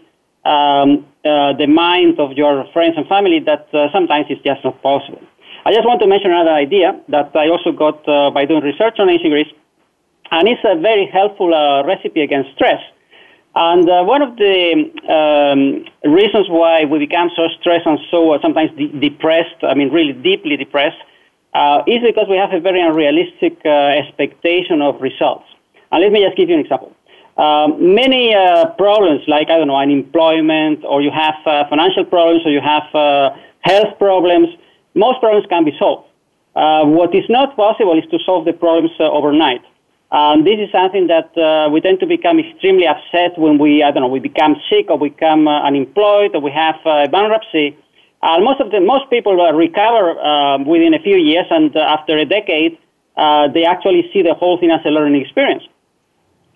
[0.45, 3.41] um, uh, the mind of your friends and family.
[3.41, 5.23] That sometimes is just not possible.
[5.65, 8.97] I just want to mention another idea that I also got uh, by doing research
[8.99, 9.53] on ancient Greece,
[10.31, 12.81] and it's a very helpful uh, recipe against stress.
[13.55, 18.39] And uh, one of the um, reasons why we become so stressed and so uh,
[18.41, 20.99] sometimes de- depressed, I mean, really deeply depressed,
[21.55, 25.45] uh, is because we have a very unrealistic uh, expectation of results.
[25.91, 26.95] And let me just give you an example.
[27.37, 28.35] Um, many
[28.77, 31.37] problems, like, I don't know, unemployment, or you have
[31.71, 32.83] financial problems, or you have
[33.61, 34.49] health problems,
[34.95, 36.09] most problems can be solved.
[36.57, 39.63] Uh, what is not possible is to solve the problems uh, overnight.
[40.11, 43.91] Um, this is something that uh, we tend to become extremely upset when we, I
[43.91, 47.77] don't know, we become sick or we become uh, unemployed or we have uh, bankruptcy.
[48.23, 52.25] Uh, most of the most people recover um, within a few years, and after a
[52.25, 52.79] decade,
[53.55, 55.65] they actually see the whole thing as a learning experience.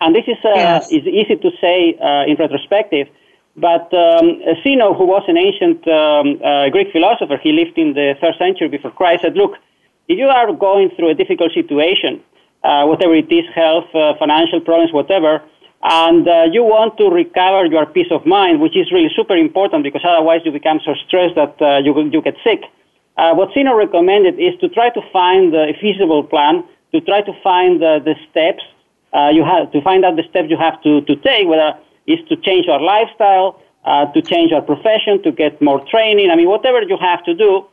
[0.01, 0.91] And this is yes.
[0.91, 1.95] is easy to say
[2.27, 3.07] in retrospective,
[3.55, 8.15] but um, Zeno, who was an ancient um, uh, Greek philosopher, he lived in the
[8.19, 9.57] third century before Christ, said, look,
[10.07, 12.21] if you are going through a difficult situation,
[12.63, 15.43] uh, whatever it is, health, uh, financial problems, whatever,
[15.83, 19.83] and uh, you want to recover your peace of mind, which is really super important
[19.83, 22.61] because otherwise you become so stressed that uh, you, you get sick.
[23.17, 27.33] Uh, what Zeno recommended is to try to find a feasible plan, to try to
[27.43, 28.63] find the steps
[29.31, 32.35] you have, to find out the steps you have to, to take, whether is to
[32.37, 36.29] change our lifestyle, uh, to change our profession, to get more training.
[36.31, 37.65] I mean, whatever you have to do,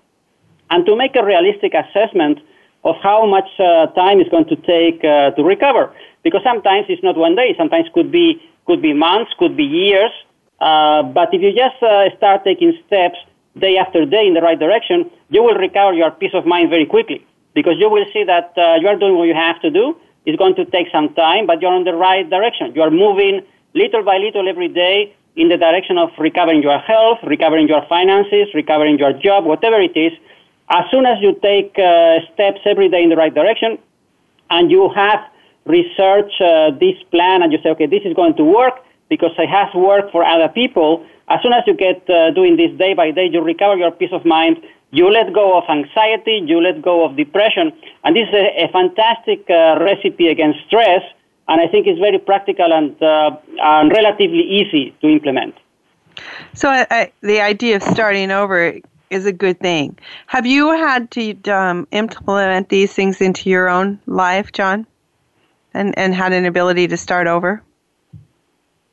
[0.70, 2.38] and to make a realistic assessment
[2.84, 5.92] of how much uh, time is going to take uh, to recover.
[6.22, 7.54] Because sometimes it's not one day.
[7.56, 10.12] Sometimes could be could be months, could be years.
[10.60, 13.16] Uh, but if you just uh, start taking steps
[13.58, 16.86] day after day in the right direction, you will recover your peace of mind very
[16.86, 17.26] quickly.
[17.54, 19.96] Because you will see that uh, you are doing what you have to do.
[20.26, 22.72] It's going to take some time, but you're in the right direction.
[22.74, 23.40] You are moving
[23.74, 28.48] little by little every day in the direction of recovering your health, recovering your finances,
[28.54, 30.12] recovering your job, whatever it is.
[30.68, 33.78] As soon as you take uh, steps every day in the right direction
[34.50, 35.20] and you have
[35.70, 38.74] researched uh, this plan and you say, okay, this is going to work
[39.08, 42.70] because it has worked for other people, as soon as you get uh, doing this
[42.78, 44.56] day by day, you recover your peace of mind,
[44.90, 47.72] you let go of anxiety, you let go of depression,
[48.04, 51.02] and this is a, a fantastic uh, recipe against stress
[51.50, 55.56] and I think it's very practical and, uh, and relatively easy to implement.
[56.54, 58.78] So I, I, the idea of starting over
[59.10, 59.98] is a good thing.
[60.28, 64.86] Have you had to um, implement these things into your own life, John,
[65.74, 67.62] and and had an ability to start over?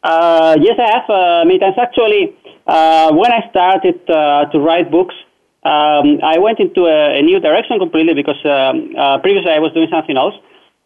[0.03, 1.09] Uh, yes, I have.
[1.09, 2.35] Uh, many times actually,
[2.65, 5.15] uh, when I started uh, to write books,
[5.63, 9.89] um, I went into a, a, new direction completely because um, previously I was doing
[9.91, 10.35] something else.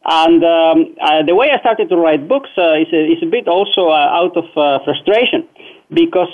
[0.03, 3.47] And um, uh, the way I started to write books is, a, is a bit
[3.47, 4.45] also out of
[4.83, 5.47] frustration
[5.93, 6.33] because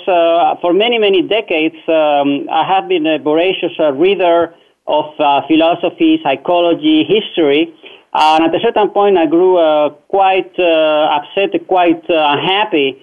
[0.62, 4.54] for many, many decades um, I have been a voracious reader
[4.86, 5.12] of
[5.46, 7.74] philosophy, psychology, history.
[8.18, 13.00] Uh, and at a certain point, I grew uh, quite uh, upset, quite unhappy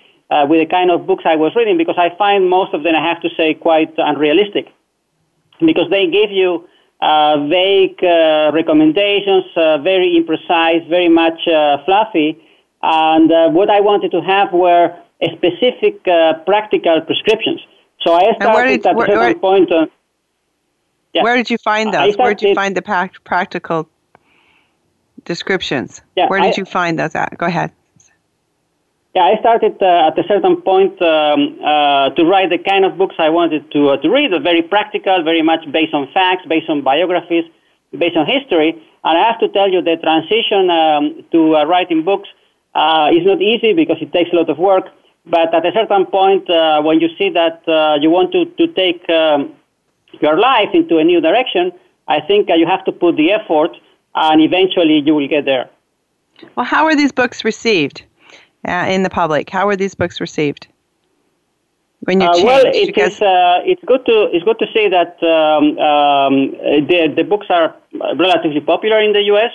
[0.50, 3.08] with the kind of books I was reading because I find most of them, I
[3.08, 4.68] have to say, quite unrealistic
[5.62, 6.68] because they give you
[7.00, 11.40] uh, vague uh, recommendations, uh, very imprecise, very much
[11.86, 12.38] fluffy.
[12.84, 14.94] And what I wanted to have were
[15.32, 16.04] specific
[16.46, 17.62] practical prescriptions.
[18.02, 19.70] So I started did, at a certain where, point.
[21.14, 21.24] Yeah.
[21.24, 22.18] Where did you find those?
[22.18, 22.82] Where did you find the
[23.24, 23.88] practical
[25.26, 26.02] descriptions?
[26.16, 27.38] Yeah, Where did I, you find those at?
[27.38, 27.72] Go ahead.
[29.16, 32.98] Yeah, I started uh, at a certain point um, uh, to write the kind of
[32.98, 36.70] books I wanted to, uh, to read, very practical, very much based on facts, based
[36.70, 37.46] on biographies,
[37.98, 38.72] based on history.
[39.06, 42.28] And I have to tell you, the transition um, to uh, writing books
[42.74, 44.88] uh, is not easy because it takes a lot of work.
[45.26, 47.64] But at a certain point, uh, when you see that
[48.02, 49.54] you want to, to take um,
[50.22, 51.72] your life into a new direction,
[52.08, 53.72] I think you have to put the effort,
[54.16, 55.70] and eventually you will get there.
[56.56, 58.04] Well, how are these books received?
[58.68, 59.50] uh, in the public?
[59.50, 60.68] How are these books received?
[62.02, 65.18] When you uh, well, it is, uh, it's good to it's good to say that
[65.24, 66.52] um, um,
[66.88, 67.76] the the books are
[68.16, 69.52] relatively popular in the U.S.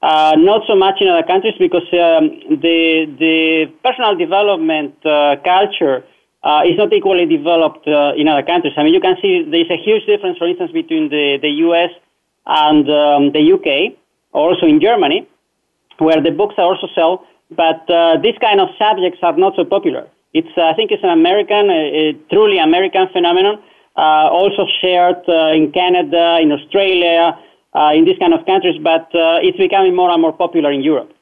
[0.00, 6.04] Uh, not so much in other countries because um, the the personal development uh, culture
[6.44, 8.74] uh, is not equally developed in other countries.
[8.76, 11.50] I mean, you can see there is a huge difference, for instance, between the the
[11.66, 11.90] U.S.
[12.48, 13.96] and um, the U.K.
[14.32, 15.28] also in Germany,
[15.98, 19.64] where the books are also sell but uh, these kind of subjects are not so
[19.64, 20.06] popular.
[20.34, 23.62] It's, I think it's an American, a, a truly American phenomenon,
[23.96, 27.38] uh, also shared uh, in Canada, in Australia,
[27.74, 30.82] uh, in these kind of countries, but uh, it's becoming more and more popular in
[30.82, 31.12] Europe.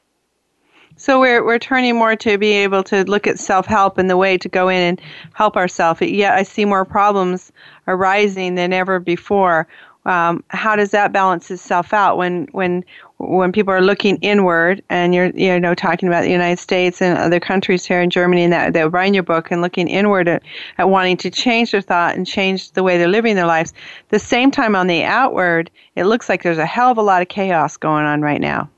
[0.99, 4.17] So we're we're turning more to be able to look at self help and the
[4.17, 5.01] way to go in and
[5.33, 6.01] help ourselves.
[6.01, 7.51] Yeah, I see more problems
[7.87, 9.67] arising than ever before
[10.07, 12.83] um, how does that balance itself out when when
[13.17, 17.17] when people are looking inward and you're you know talking about the United States and
[17.17, 20.43] other countries here in Germany and that that writing your book and looking inward at,
[20.77, 23.73] at wanting to change their thought and change the way they're living their lives.
[24.09, 27.21] The same time on the outward, it looks like there's a hell of a lot
[27.21, 28.69] of chaos going on right now.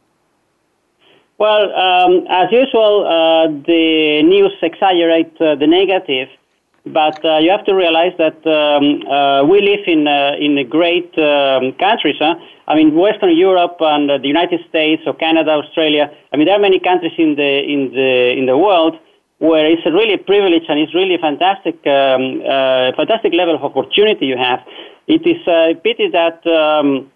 [1.38, 6.28] Well, um, as usual, uh, the news exaggerate uh, the negative
[6.86, 11.12] but uh, you have to realize that um, uh, we live in uh, in great
[11.20, 12.16] um, countries.
[12.20, 12.36] Huh?
[12.68, 16.12] I mean, Western Europe and uh, the United States or Canada, Australia.
[16.32, 18.98] I mean, there are many countries in the in the in the world
[19.40, 23.64] where it's a really privilege and it's really a fantastic, um, uh, fantastic level of
[23.64, 24.60] opportunity you have.
[25.08, 27.10] It is a pity that um,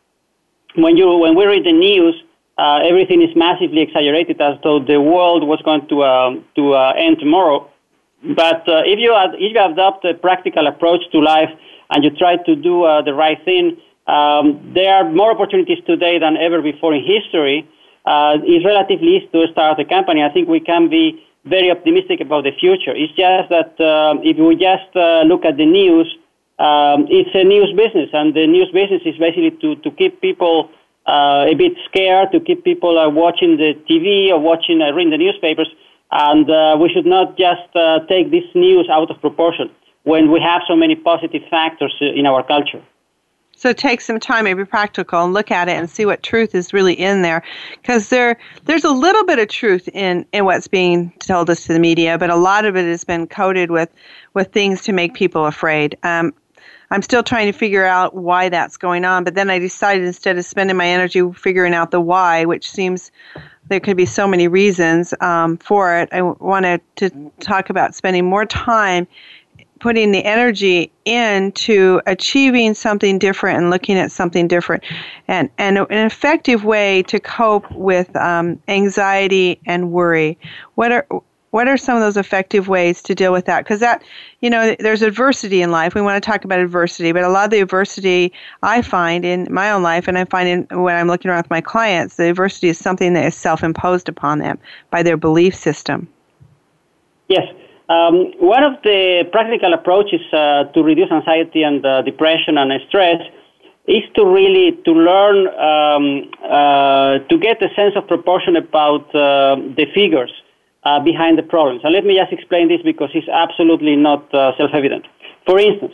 [0.75, 2.15] when you when we read the news,
[2.57, 7.19] uh, everything is massively exaggerated as though the world was going to um, to end
[7.19, 7.69] tomorrow
[8.23, 11.49] but uh, if you ad- if you adopt a practical approach to life
[11.89, 16.19] and you try to do uh, the right thing, um, there are more opportunities today
[16.19, 17.67] than ever before in history.
[18.05, 20.23] Uh, it's relatively easy to start a company.
[20.23, 22.95] I think we can be very optimistic about the future.
[22.95, 26.07] It's just that um, if we just uh, look at the news,
[26.59, 30.69] um, it's a news business, and the news business is basically to, to keep people
[31.05, 35.11] uh, a bit scared, to keep people uh, watching the TV or watching, uh, reading
[35.11, 35.67] the newspapers
[36.13, 39.69] and uh, we should not just uh, take this news out of proportion
[40.03, 42.83] when we have so many positive factors uh, in our culture.
[43.55, 46.73] So take some time, maybe practical, and look at it and see what truth is
[46.73, 47.43] really in there,
[47.81, 51.73] because there there's a little bit of truth in in what's being told us to
[51.73, 53.89] the media, but a lot of it has been coated with
[54.33, 55.97] with things to make people afraid.
[56.03, 56.33] Um,
[56.93, 60.37] I'm still trying to figure out why that's going on, but then I decided instead
[60.37, 63.11] of spending my energy figuring out the why, which seems
[63.69, 66.09] there could be so many reasons um, for it.
[66.11, 69.07] I wanted to talk about spending more time
[69.79, 74.83] putting the energy into achieving something different and looking at something different
[75.27, 80.37] and, and an effective way to cope with um, anxiety and worry
[80.75, 81.05] what are
[81.53, 83.63] what are some of those effective ways to deal with that?
[83.63, 84.01] Because that,
[84.41, 85.93] you know, there's adversity in life.
[85.93, 88.33] We want to talk about adversity, but a lot of the adversity
[88.63, 91.51] I find in my own life, and I find in, when I'm looking around with
[91.51, 94.57] my clients, the adversity is something that is self-imposed upon them
[94.89, 96.07] by their belief system.
[97.27, 97.45] Yes.
[97.87, 103.21] Um, one of the practical approaches uh, to reduce anxiety and uh, depression and stress
[103.85, 109.55] is to really to learn um, uh, to get a sense of proportion about uh,
[109.77, 110.31] the figures
[110.85, 111.81] uh, behind the problems.
[111.83, 115.05] And let me just explain this because it's absolutely not uh, self-evident.
[115.45, 115.93] For instance,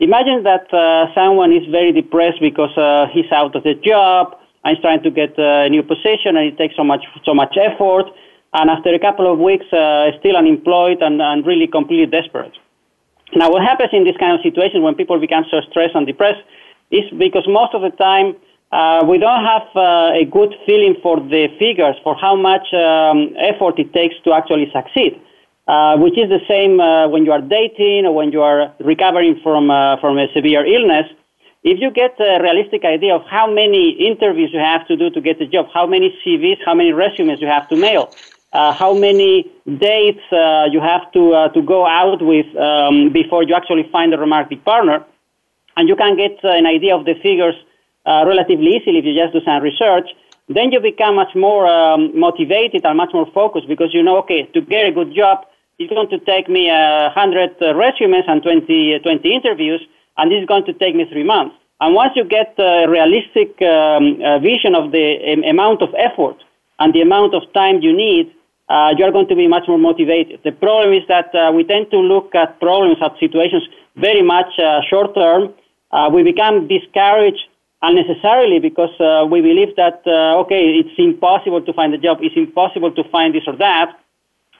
[0.00, 4.76] imagine that uh, someone is very depressed because uh, he's out of the job and
[4.76, 8.06] he's trying to get a new position and it takes so much so much effort,
[8.52, 12.52] and after a couple of weeks, still unemployed and, and really completely desperate.
[13.34, 16.42] Now, what happens in this kind of situation when people become so stressed and depressed
[16.90, 18.34] is because most of the time
[18.72, 23.34] uh, we don't have uh, a good feeling for the figures for how much um,
[23.38, 25.20] effort it takes to actually succeed,
[25.66, 29.40] uh, which is the same uh, when you are dating or when you are recovering
[29.42, 31.06] from, uh, from a severe illness.
[31.64, 35.20] if you get a realistic idea of how many interviews you have to do to
[35.20, 38.14] get a job, how many CVs, how many resumes you have to mail,
[38.52, 40.26] uh, how many dates
[40.74, 41.22] you have to
[41.54, 45.04] to go out with um, before you actually find a romantic partner,
[45.76, 47.56] and you can get an idea of the figures
[48.06, 50.08] uh, relatively easily if you just do some research.
[50.48, 54.44] Then you become much more um, motivated and much more focused because you know, okay,
[54.54, 55.46] to get a good job,
[55.78, 59.80] it's going to take me uh, 100 resumes and 20, 20 interviews,
[60.18, 61.54] and this is going to take me three months.
[61.80, 66.36] And once you get a realistic um, vision of the um, amount of effort
[66.78, 68.30] and the amount of time you need
[68.70, 70.40] uh, you are going to be much more motivated.
[70.44, 73.64] The problem is that uh, we tend to look at problems, at situations
[73.96, 75.52] very much uh, short term.
[75.90, 77.49] Uh, we become discouraged
[77.82, 82.36] unnecessarily because uh, we believe that, uh, okay, it's impossible to find a job, it's
[82.36, 83.98] impossible to find this or that,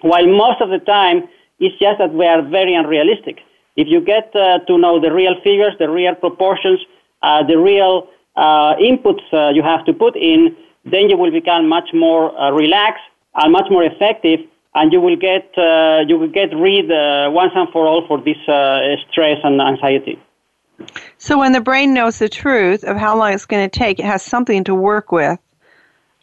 [0.00, 3.40] while most of the time it's just that we are very unrealistic.
[3.76, 6.80] If you get to know the real figures, the real proportions,
[7.22, 13.04] the real inputs you have to put in, then you will become much more relaxed
[13.34, 14.40] and much more effective,
[14.74, 18.20] and you will get uh, you will get rid uh, once and for all for
[18.20, 20.18] this uh, stress and anxiety.
[21.18, 24.04] So when the brain knows the truth of how long it's going to take, it
[24.04, 25.38] has something to work with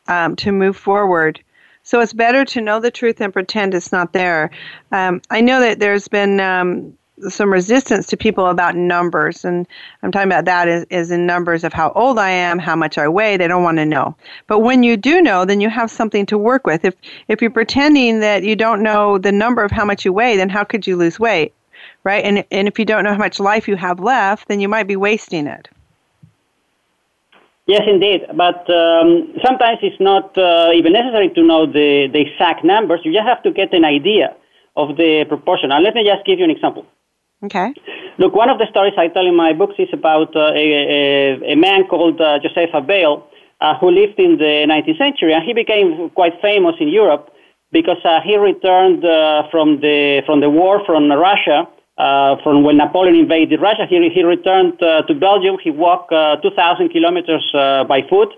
[0.07, 1.41] um, to move forward.
[1.83, 4.49] So it's better to know the truth and pretend it's not there.
[4.91, 6.97] Um, I know that there's been um,
[7.29, 9.67] some resistance to people about numbers and
[10.03, 12.97] i'm talking about that is, is in numbers of how old i am how much
[12.97, 15.89] i weigh they don't want to know but when you do know then you have
[15.89, 16.93] something to work with if
[17.27, 20.49] if you're pretending that you don't know the number of how much you weigh then
[20.49, 21.53] how could you lose weight
[22.09, 24.69] right and and if you don't know how much life you have left then you
[24.75, 25.65] might be wasting it
[27.67, 28.21] Yes, indeed.
[28.33, 33.01] But um, sometimes it's not uh, even necessary to know the, the exact numbers.
[33.03, 34.27] You just have to get an idea
[34.77, 35.73] of the proportion.
[35.73, 36.85] And let me just give you an example.
[37.43, 37.73] Okay.
[38.17, 41.53] Look, one of the stories I tell in my books is about uh, a, a,
[41.53, 43.27] a, man called uh, Joseph Abel
[43.59, 47.29] uh, who lived in the 19th century, and he became quite famous in Europe
[47.71, 51.67] because uh, he returned uh, from the from the war from Russia.
[51.97, 55.57] Uh, from when Napoleon invaded Russia, he, he returned to Belgium.
[55.63, 58.29] He walked 2,000 kilometers by foot,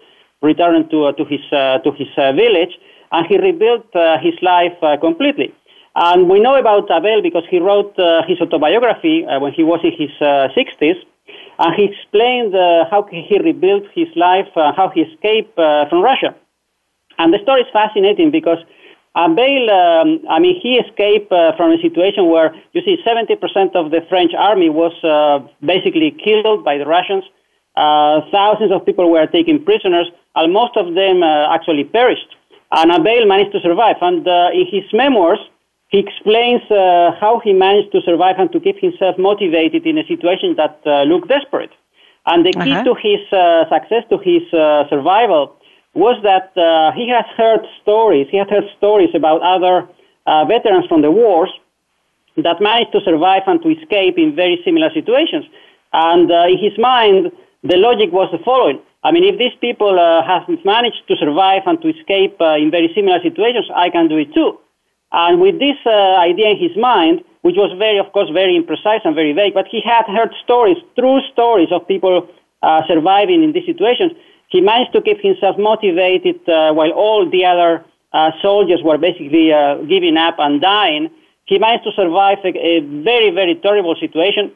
[0.41, 2.77] returned to, to his, to his village,
[3.11, 3.87] and he rebuilt
[4.21, 5.53] his life completely.
[5.95, 9.81] And we know about Abel because he wrote uh, his autobiography uh, when he was
[9.83, 10.95] in his uh, 60s.
[11.59, 16.01] And he explained uh, how he rebuilt his life, uh, how he escaped uh, from
[16.01, 16.35] Russia.
[17.17, 18.59] And the story is fascinating because
[19.25, 24.01] Abel, um, I mean, he escaped from a situation where, you see, 70% of the
[24.09, 24.93] French army was
[25.61, 27.23] basically killed by the Russians.
[27.75, 32.31] thousands of people were taken prisoners, and most of them actually perished.
[32.71, 33.97] And Abel managed to survive.
[34.01, 35.39] And in his memoirs,
[35.89, 40.05] he explains uh, how he managed to survive and to keep himself motivated in a
[40.05, 41.71] situation that uh, looked desperate.
[42.27, 42.83] And the key uh-huh.
[42.83, 45.57] to his uh, success, to his uh, survival,
[45.93, 48.27] was that uh, he has heard stories.
[48.29, 49.87] He had heard stories about other
[50.47, 51.49] veterans from the wars
[52.37, 55.45] that managed to survive and to escape in very similar situations.
[55.91, 57.31] And in his mind,
[57.63, 58.79] the logic was the following.
[59.03, 63.19] I mean, if these people have managed to survive and to escape in very similar
[63.23, 64.59] situations, I can do it too.
[65.11, 69.01] And with this uh, idea in his mind, which was very, of course, very imprecise
[69.05, 72.27] and very vague, but he had heard stories, true stories of people
[72.61, 74.11] uh, surviving in these situations.
[74.49, 79.53] He managed to keep himself motivated uh, while all the other uh, soldiers were basically
[79.53, 81.09] uh, giving up and dying.
[81.45, 84.51] He managed to survive a, a, very, very terrible situation,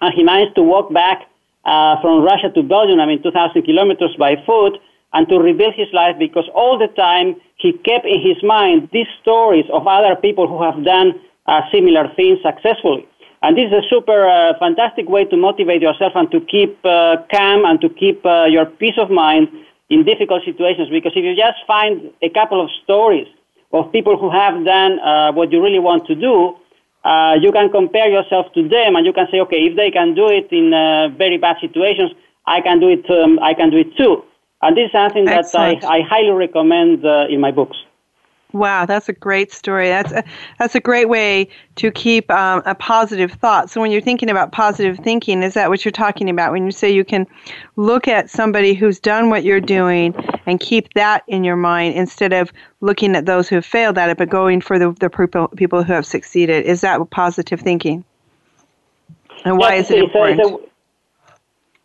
[0.00, 1.22] and he managed to walk back
[1.64, 4.78] uh, from Russia to Belgium, I mean, 2,000 kilometers by foot,
[5.14, 9.06] and to rebuild his life because all the time he kept in his mind these
[9.22, 11.14] stories of other people who have done
[11.46, 13.06] uh, similar things successfully.
[13.44, 17.16] And this is a super uh, fantastic way to motivate yourself and to keep uh,
[17.30, 19.48] calm and to keep uh, your peace of mind
[19.90, 20.88] in difficult situations.
[20.88, 23.28] Because if you just find a couple of stories
[23.70, 26.56] of people who have done uh, what you really want to do,
[27.04, 30.14] uh, you can compare yourself to them and you can say, okay, if they can
[30.14, 30.70] do it in
[31.18, 32.12] very bad situations,
[32.46, 33.04] I can do it.
[33.10, 34.24] Um, I can do it too.
[34.62, 35.82] And this is something Excellent.
[35.82, 37.76] that I, I highly recommend uh, in my books.
[38.54, 39.88] Wow, that's a great story.
[39.88, 40.22] That's a,
[40.60, 43.68] that's a great way to keep um, a positive thought.
[43.68, 46.70] So when you're thinking about positive thinking, is that what you're talking about when you
[46.70, 47.26] say you can
[47.74, 50.14] look at somebody who's done what you're doing
[50.46, 54.08] and keep that in your mind instead of looking at those who have failed at
[54.08, 56.64] it, but going for the, the people, people who have succeeded?
[56.64, 58.04] Is that positive thinking?
[59.44, 60.70] And why is it important?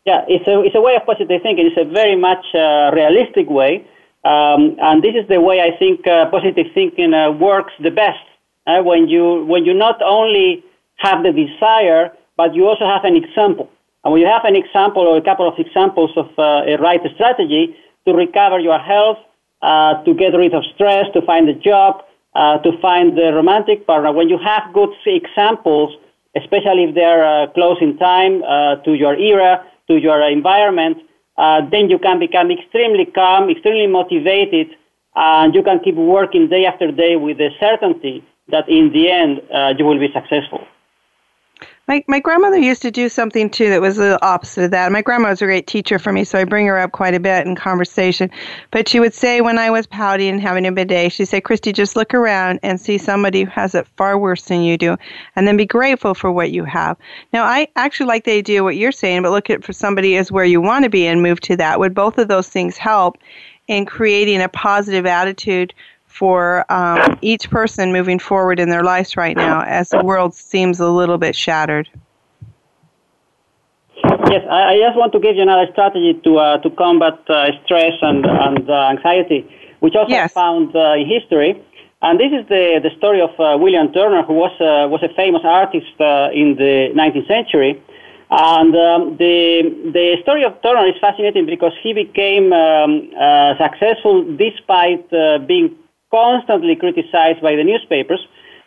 [0.06, 1.66] Yeah, it's a, it's a way of positive thinking.
[1.66, 3.88] It's a very much uh, realistic way.
[4.24, 8.20] Um, and this is the way I think uh, positive thinking uh, works the best.
[8.68, 10.64] Uh, when, you, when you not only
[10.98, 13.70] have the desire, but you also have an example.
[14.04, 17.02] And when you have an example or a couple of examples of uh, a right
[17.16, 19.18] strategy to recover your health,
[19.62, 22.04] uh, to get rid of stress, to find a job,
[22.36, 25.96] uh, to find the romantic partner, when you have good examples,
[26.36, 30.98] especially if they're close in time uh, to your era, to your environment,
[31.40, 34.68] uh, then you can become extremely calm, extremely motivated,
[35.16, 39.42] and you can keep working day after day with the certainty that in the end
[39.54, 40.62] uh, you will be successful.
[41.90, 44.92] My, my grandmother used to do something too that was the opposite of that.
[44.92, 47.20] My grandma was a great teacher for me, so I bring her up quite a
[47.20, 48.30] bit in conversation.
[48.70, 51.42] But she would say when I was pouting and having a bad day, she'd say,
[51.42, 54.98] Christy, just look around and see somebody who has it far worse than you do,
[55.36, 56.96] and then be grateful for what you have.
[57.34, 60.16] Now, I actually like the idea of what you're saying, but look at for somebody
[60.16, 61.80] as where you want to be and move to that.
[61.80, 63.18] Would both of those things help
[63.68, 65.74] in creating a positive attitude
[66.10, 70.80] for um, each person moving forward in their lives right now as the world seems
[70.80, 71.88] a little bit shattered?
[74.04, 77.94] Yes, I, just want to give you another strategy to uh, to combat uh, stress
[78.02, 79.48] and, and uh, anxiety,
[79.80, 80.34] which also yes.
[80.34, 81.62] found uh, in history.
[82.02, 85.14] And this is the, the story of uh, William Turner, who was uh, was a
[85.16, 85.94] famous artist
[86.34, 87.82] in the 19th century.
[88.30, 93.10] And um, the the story of Turner is fascinating because he became um,
[93.58, 95.10] successful despite
[95.48, 95.76] being
[96.12, 98.20] constantly criticized by the newspapers.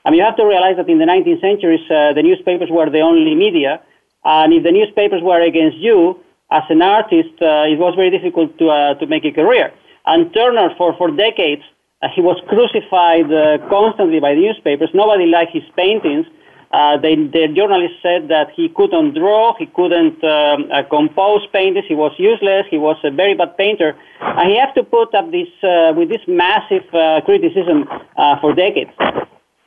[0.04, 2.90] I mean, you have to realize that in the 19th centuries, uh, the newspapers were
[2.90, 3.80] the only media,
[4.24, 6.18] and if the newspapers were against you
[6.50, 9.72] as an artist, uh, it was very difficult to uh, to make a career.
[10.06, 11.62] And Turner, for for decades,
[12.02, 14.90] uh, he was crucified uh, constantly by the newspapers.
[14.92, 16.26] Nobody liked his paintings.
[16.72, 21.84] Uh, they, the journalist said that he couldn't draw, he couldn't um, uh, compose paintings,
[21.86, 25.30] he was useless, he was a very bad painter, and he had to put up
[25.30, 27.84] this uh, with this massive uh, criticism
[28.16, 28.90] uh, for decades.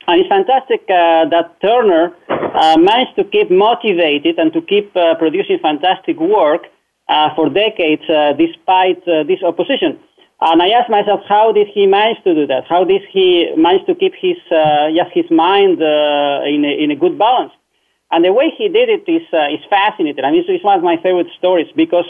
[0.08, 2.12] And it's fantastic uh, that Turner
[2.78, 6.62] managed to keep motivated and to keep producing fantastic work
[7.36, 8.02] for decades
[8.38, 9.98] despite this opposition.
[10.40, 12.64] And I asked myself, how did he manage to do that?
[12.68, 16.96] How did he manage to keep his, uh, his mind uh, in, a, in a
[16.96, 17.52] good balance?
[18.10, 20.24] And the way he did it is, uh, is fascinating.
[20.24, 22.04] I mean, it's, it's one of my favorite stories because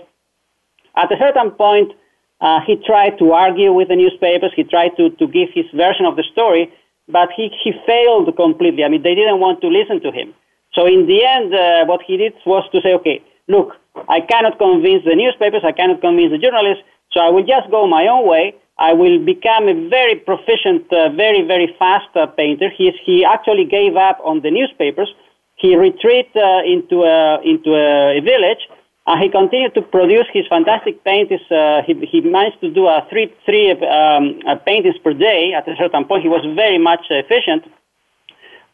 [0.97, 1.93] at a certain point,
[2.41, 4.53] uh, he tried to argue with the newspapers.
[4.55, 6.73] He tried to, to give his version of the story,
[7.09, 8.85] but he, he failed completely.
[8.85, 10.35] I mean, they didn't want to listen to him.
[10.75, 13.73] So in the end, uh, what he did was to say, okay, look,
[14.09, 16.85] I cannot convince the newspapers, I cannot convince the journalists,
[17.17, 18.55] so I will just go my own way.
[18.79, 22.69] I will become a very proficient, uh, very, very fast uh, painter.
[22.69, 25.09] He, he actually gave up on the newspapers.
[25.55, 28.69] He retreated uh, into, a, into a, a village.
[29.07, 31.41] and he continued to produce his fantastic paintings.
[31.51, 35.55] Uh, he, he managed to do uh, three, three um, uh, paintings per day.
[35.55, 37.65] At a certain point, he was very much efficient.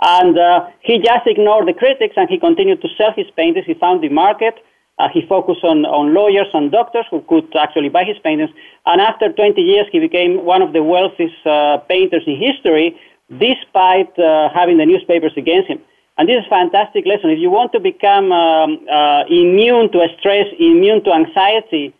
[0.00, 0.34] And
[0.80, 3.66] he just ignored the critics and he continued to sell his paintings.
[3.66, 4.54] He found the market.
[4.98, 8.50] Uh, he focused on, on lawyers and doctors who could actually buy his paintings.
[8.84, 12.96] And after 20 years, he became one of the wealthiest uh, painters in history,
[13.30, 15.80] despite uh, having the newspapers against him.
[16.18, 17.30] And this is a fantastic lesson.
[17.30, 21.94] If you want to become um, uh, immune to stress, immune to anxiety,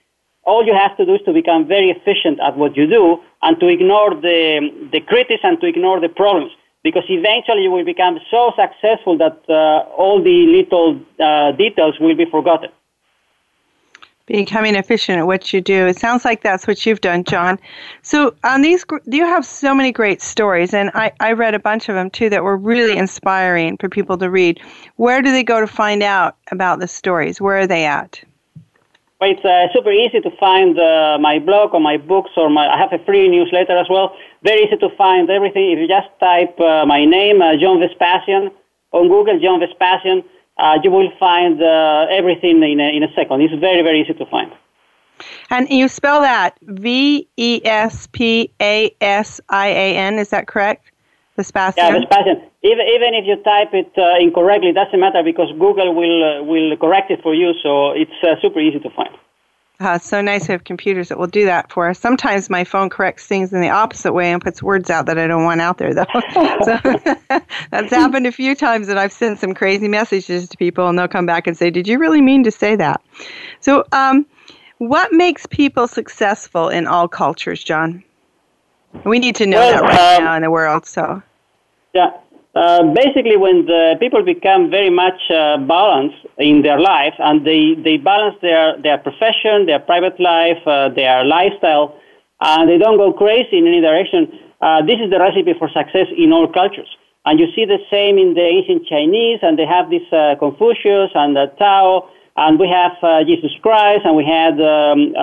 [0.44, 3.58] all you have to do is to become very efficient at what you do and
[3.60, 8.18] to ignore the, the critics and to ignore the problems because eventually you will become
[8.30, 12.68] so successful that uh, all the little uh, details will be forgotten
[14.26, 15.86] becoming efficient at what you do.
[15.86, 17.58] It sounds like that's what you've done, John.
[18.02, 21.88] So on these, you have so many great stories, and I, I read a bunch
[21.88, 24.60] of them too that were really inspiring for people to read.
[24.96, 27.40] Where do they go to find out about the stories?
[27.40, 28.22] Where are they at?
[29.20, 32.66] Well, it's uh, super easy to find uh, my blog or my books or my.
[32.66, 34.16] I have a free newsletter as well.
[34.42, 35.70] Very easy to find everything.
[35.70, 38.50] If you just type uh, my name, uh, John Vespasian,
[38.90, 40.24] on Google, John Vespasian
[40.58, 43.42] uh, you will find uh, everything in a, in a second.
[43.42, 44.52] It's very, very easy to find.
[45.50, 50.46] And you spell that V E S P A S I A N, is that
[50.46, 50.90] correct?
[51.36, 51.84] Vespasian?
[51.84, 52.42] Yeah, Vespasian.
[52.62, 56.42] Even, even if you type it uh, incorrectly, it doesn't matter because Google will, uh,
[56.42, 59.14] will correct it for you, so it's uh, super easy to find.
[59.80, 61.98] Uh, so nice to have computers that will do that for us.
[61.98, 65.26] Sometimes my phone corrects things in the opposite way and puts words out that I
[65.26, 66.06] don't want out there, though.
[66.32, 66.78] so
[67.70, 71.08] that's happened a few times that I've sent some crazy messages to people, and they'll
[71.08, 73.00] come back and say, "Did you really mean to say that?"
[73.60, 74.24] So, um,
[74.78, 78.04] what makes people successful in all cultures, John?
[79.04, 80.86] We need to know well, that right um, now in the world.
[80.86, 81.22] So,
[81.92, 82.10] yeah,
[82.54, 87.74] uh, basically, when the people become very much uh, balanced in their life and they,
[87.82, 91.96] they balance their, their profession, their private life, uh, their lifestyle,
[92.42, 94.28] and they don't go crazy in any direction,
[94.60, 96.88] uh, this is the recipe for success in all cultures.
[97.24, 101.10] And you see the same in the ancient Chinese, and they have this uh, Confucius
[101.14, 102.10] and the Tao.
[102.36, 102.92] and we have
[103.26, 105.14] Jesus Christ, and we had um,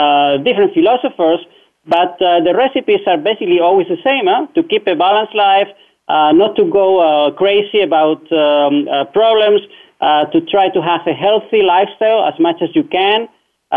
[0.44, 1.46] different philosophers,
[1.86, 4.48] but the recipes are basically always the same huh?
[4.56, 5.68] to keep a balanced life,
[6.10, 9.62] not to go uh, crazy about um, uh, problems,
[10.02, 13.28] to try to have a healthy lifestyle as much as you can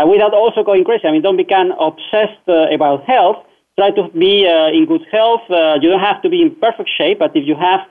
[0.07, 1.07] without also going crazy.
[1.07, 3.45] I mean, don't become obsessed about health.
[3.77, 5.41] Try to be in good health.
[5.81, 7.81] you don't have to be in perfect shape, but if you have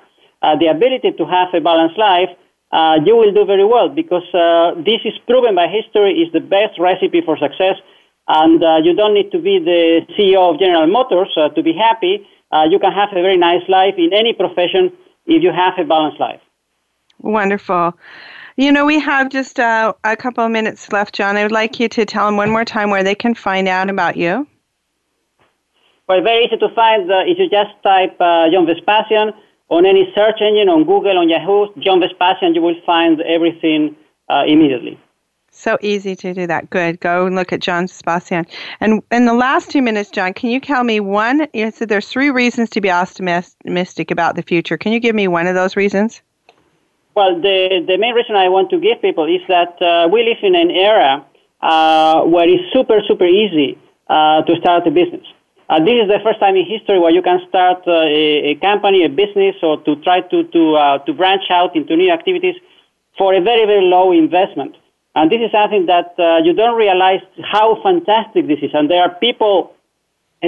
[0.59, 2.31] the ability to have a balanced life,
[2.73, 6.41] uh, you will do very well because uh, this is proven by history is the
[6.41, 7.77] best recipe for success.
[8.29, 11.75] And uh, you don't need to be the CEO of General Motors uh, to be
[11.75, 12.27] happy.
[12.53, 14.93] Uh, you can have a very nice life in any profession
[15.27, 16.41] if you have a balanced life.
[17.21, 17.97] Wonderful.
[18.57, 21.37] You know, we have just uh, a couple of minutes left, John.
[21.37, 23.89] I would like you to tell them one more time where they can find out
[23.89, 24.47] about you.
[26.09, 27.11] Well, very easy to find.
[27.11, 29.33] if you just type John Vespasian,
[29.73, 33.97] on any search engine, on Google, on Yahoo, John Vespasian, you will find everything
[34.29, 35.01] uh, immediately.
[35.55, 36.71] So easy to do that.
[36.71, 36.99] Good.
[36.99, 38.47] Go and look at John Vespasian.
[38.81, 41.47] And in the last two minutes, John, can you tell me one?
[41.53, 44.79] You said there's three reasons to be optimistic about the future.
[44.79, 46.23] Can you give me one of those reasons?
[47.15, 50.39] Well, the, the main reason I want to give people is that uh, we live
[50.43, 51.25] in an era
[51.61, 53.79] uh, where it's super, super easy
[54.09, 55.27] uh, to start a business.
[55.69, 58.55] Uh, this is the first time in history where you can start uh, a, a,
[58.57, 62.57] company, a business, or to try to to uh, to branch out into new activities
[63.17, 64.77] for a very very low investment.
[65.15, 68.71] And this is something that uh, you don't realize how fantastic this is.
[68.73, 69.75] And there are people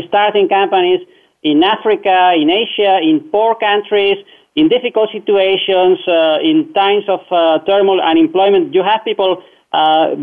[0.09, 1.01] starting companies
[1.43, 4.17] in Africa, in Asia, in poor countries,
[4.57, 8.73] in difficult situations, uh, in times of uh, turmoil, unemployment.
[8.73, 9.43] You have people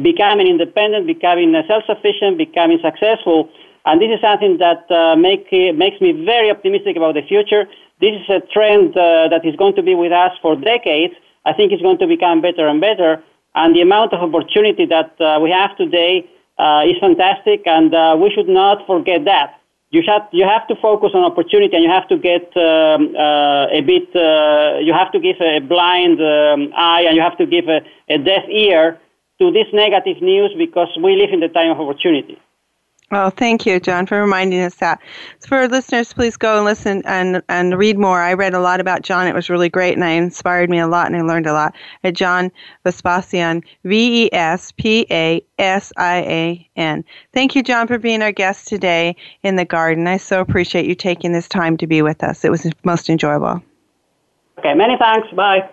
[0.02, 3.50] becoming independent, becoming self-sufficient, becoming successful
[3.86, 7.66] and this is something that uh, make, uh, makes me very optimistic about the future.
[8.00, 11.14] This is a trend uh, that is going to be with us for decades.
[11.46, 13.24] I think it's going to become better and better.
[13.56, 18.16] And the amount of opportunity that uh, we have today uh, is fantastic, and uh,
[18.22, 19.60] we should not forget that.
[19.90, 23.82] You, should, you have to focus on opportunity, and you have to get um, a
[23.82, 24.08] bit,
[24.86, 28.18] you have to give a blind um, eye, and you have to give a, a
[28.18, 29.00] deaf ear
[29.40, 32.40] to this negative news because we live in the time of opportunity.
[33.12, 35.02] Well, thank you, John, for reminding us that.
[35.46, 38.22] For listeners, please go and listen and, and read more.
[38.22, 39.28] I read a lot about John.
[39.28, 41.76] It was really great, and I inspired me a lot, and I learned a lot.
[42.06, 42.52] At John
[42.86, 47.04] Vespasian, V E S P A S I A N.
[47.34, 50.08] Thank you, John, for being our guest today in the garden.
[50.08, 52.46] I so appreciate you taking this time to be with us.
[52.46, 53.62] It was most enjoyable.
[54.58, 55.28] Okay, many thanks.
[55.36, 55.70] Bye.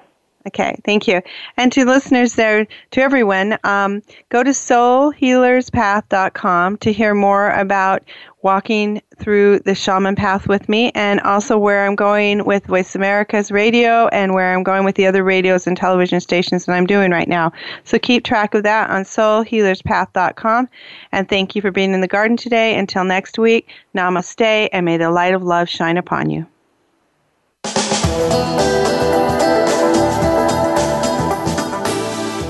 [0.47, 1.21] Okay, thank you.
[1.57, 8.05] And to listeners there, to everyone, um, go to soulhealerspath.com to hear more about
[8.43, 13.51] walking through the shaman path with me and also where I'm going with Voice America's
[13.51, 17.11] radio and where I'm going with the other radios and television stations that I'm doing
[17.11, 17.53] right now.
[17.83, 20.69] So keep track of that on soulhealerspath.com.
[21.13, 22.79] And thank you for being in the garden today.
[22.79, 26.47] Until next week, namaste and may the light of love shine upon you.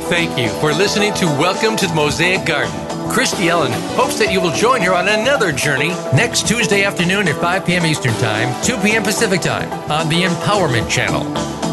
[0.08, 2.72] Thank you for listening to Welcome to the Mosaic Garden.
[3.10, 7.38] Christy Ellen hopes that you will join her on another journey next Tuesday afternoon at
[7.38, 7.84] 5 p.m.
[7.84, 9.02] Eastern Time, 2 p.m.
[9.02, 11.67] Pacific Time on the Empowerment Channel.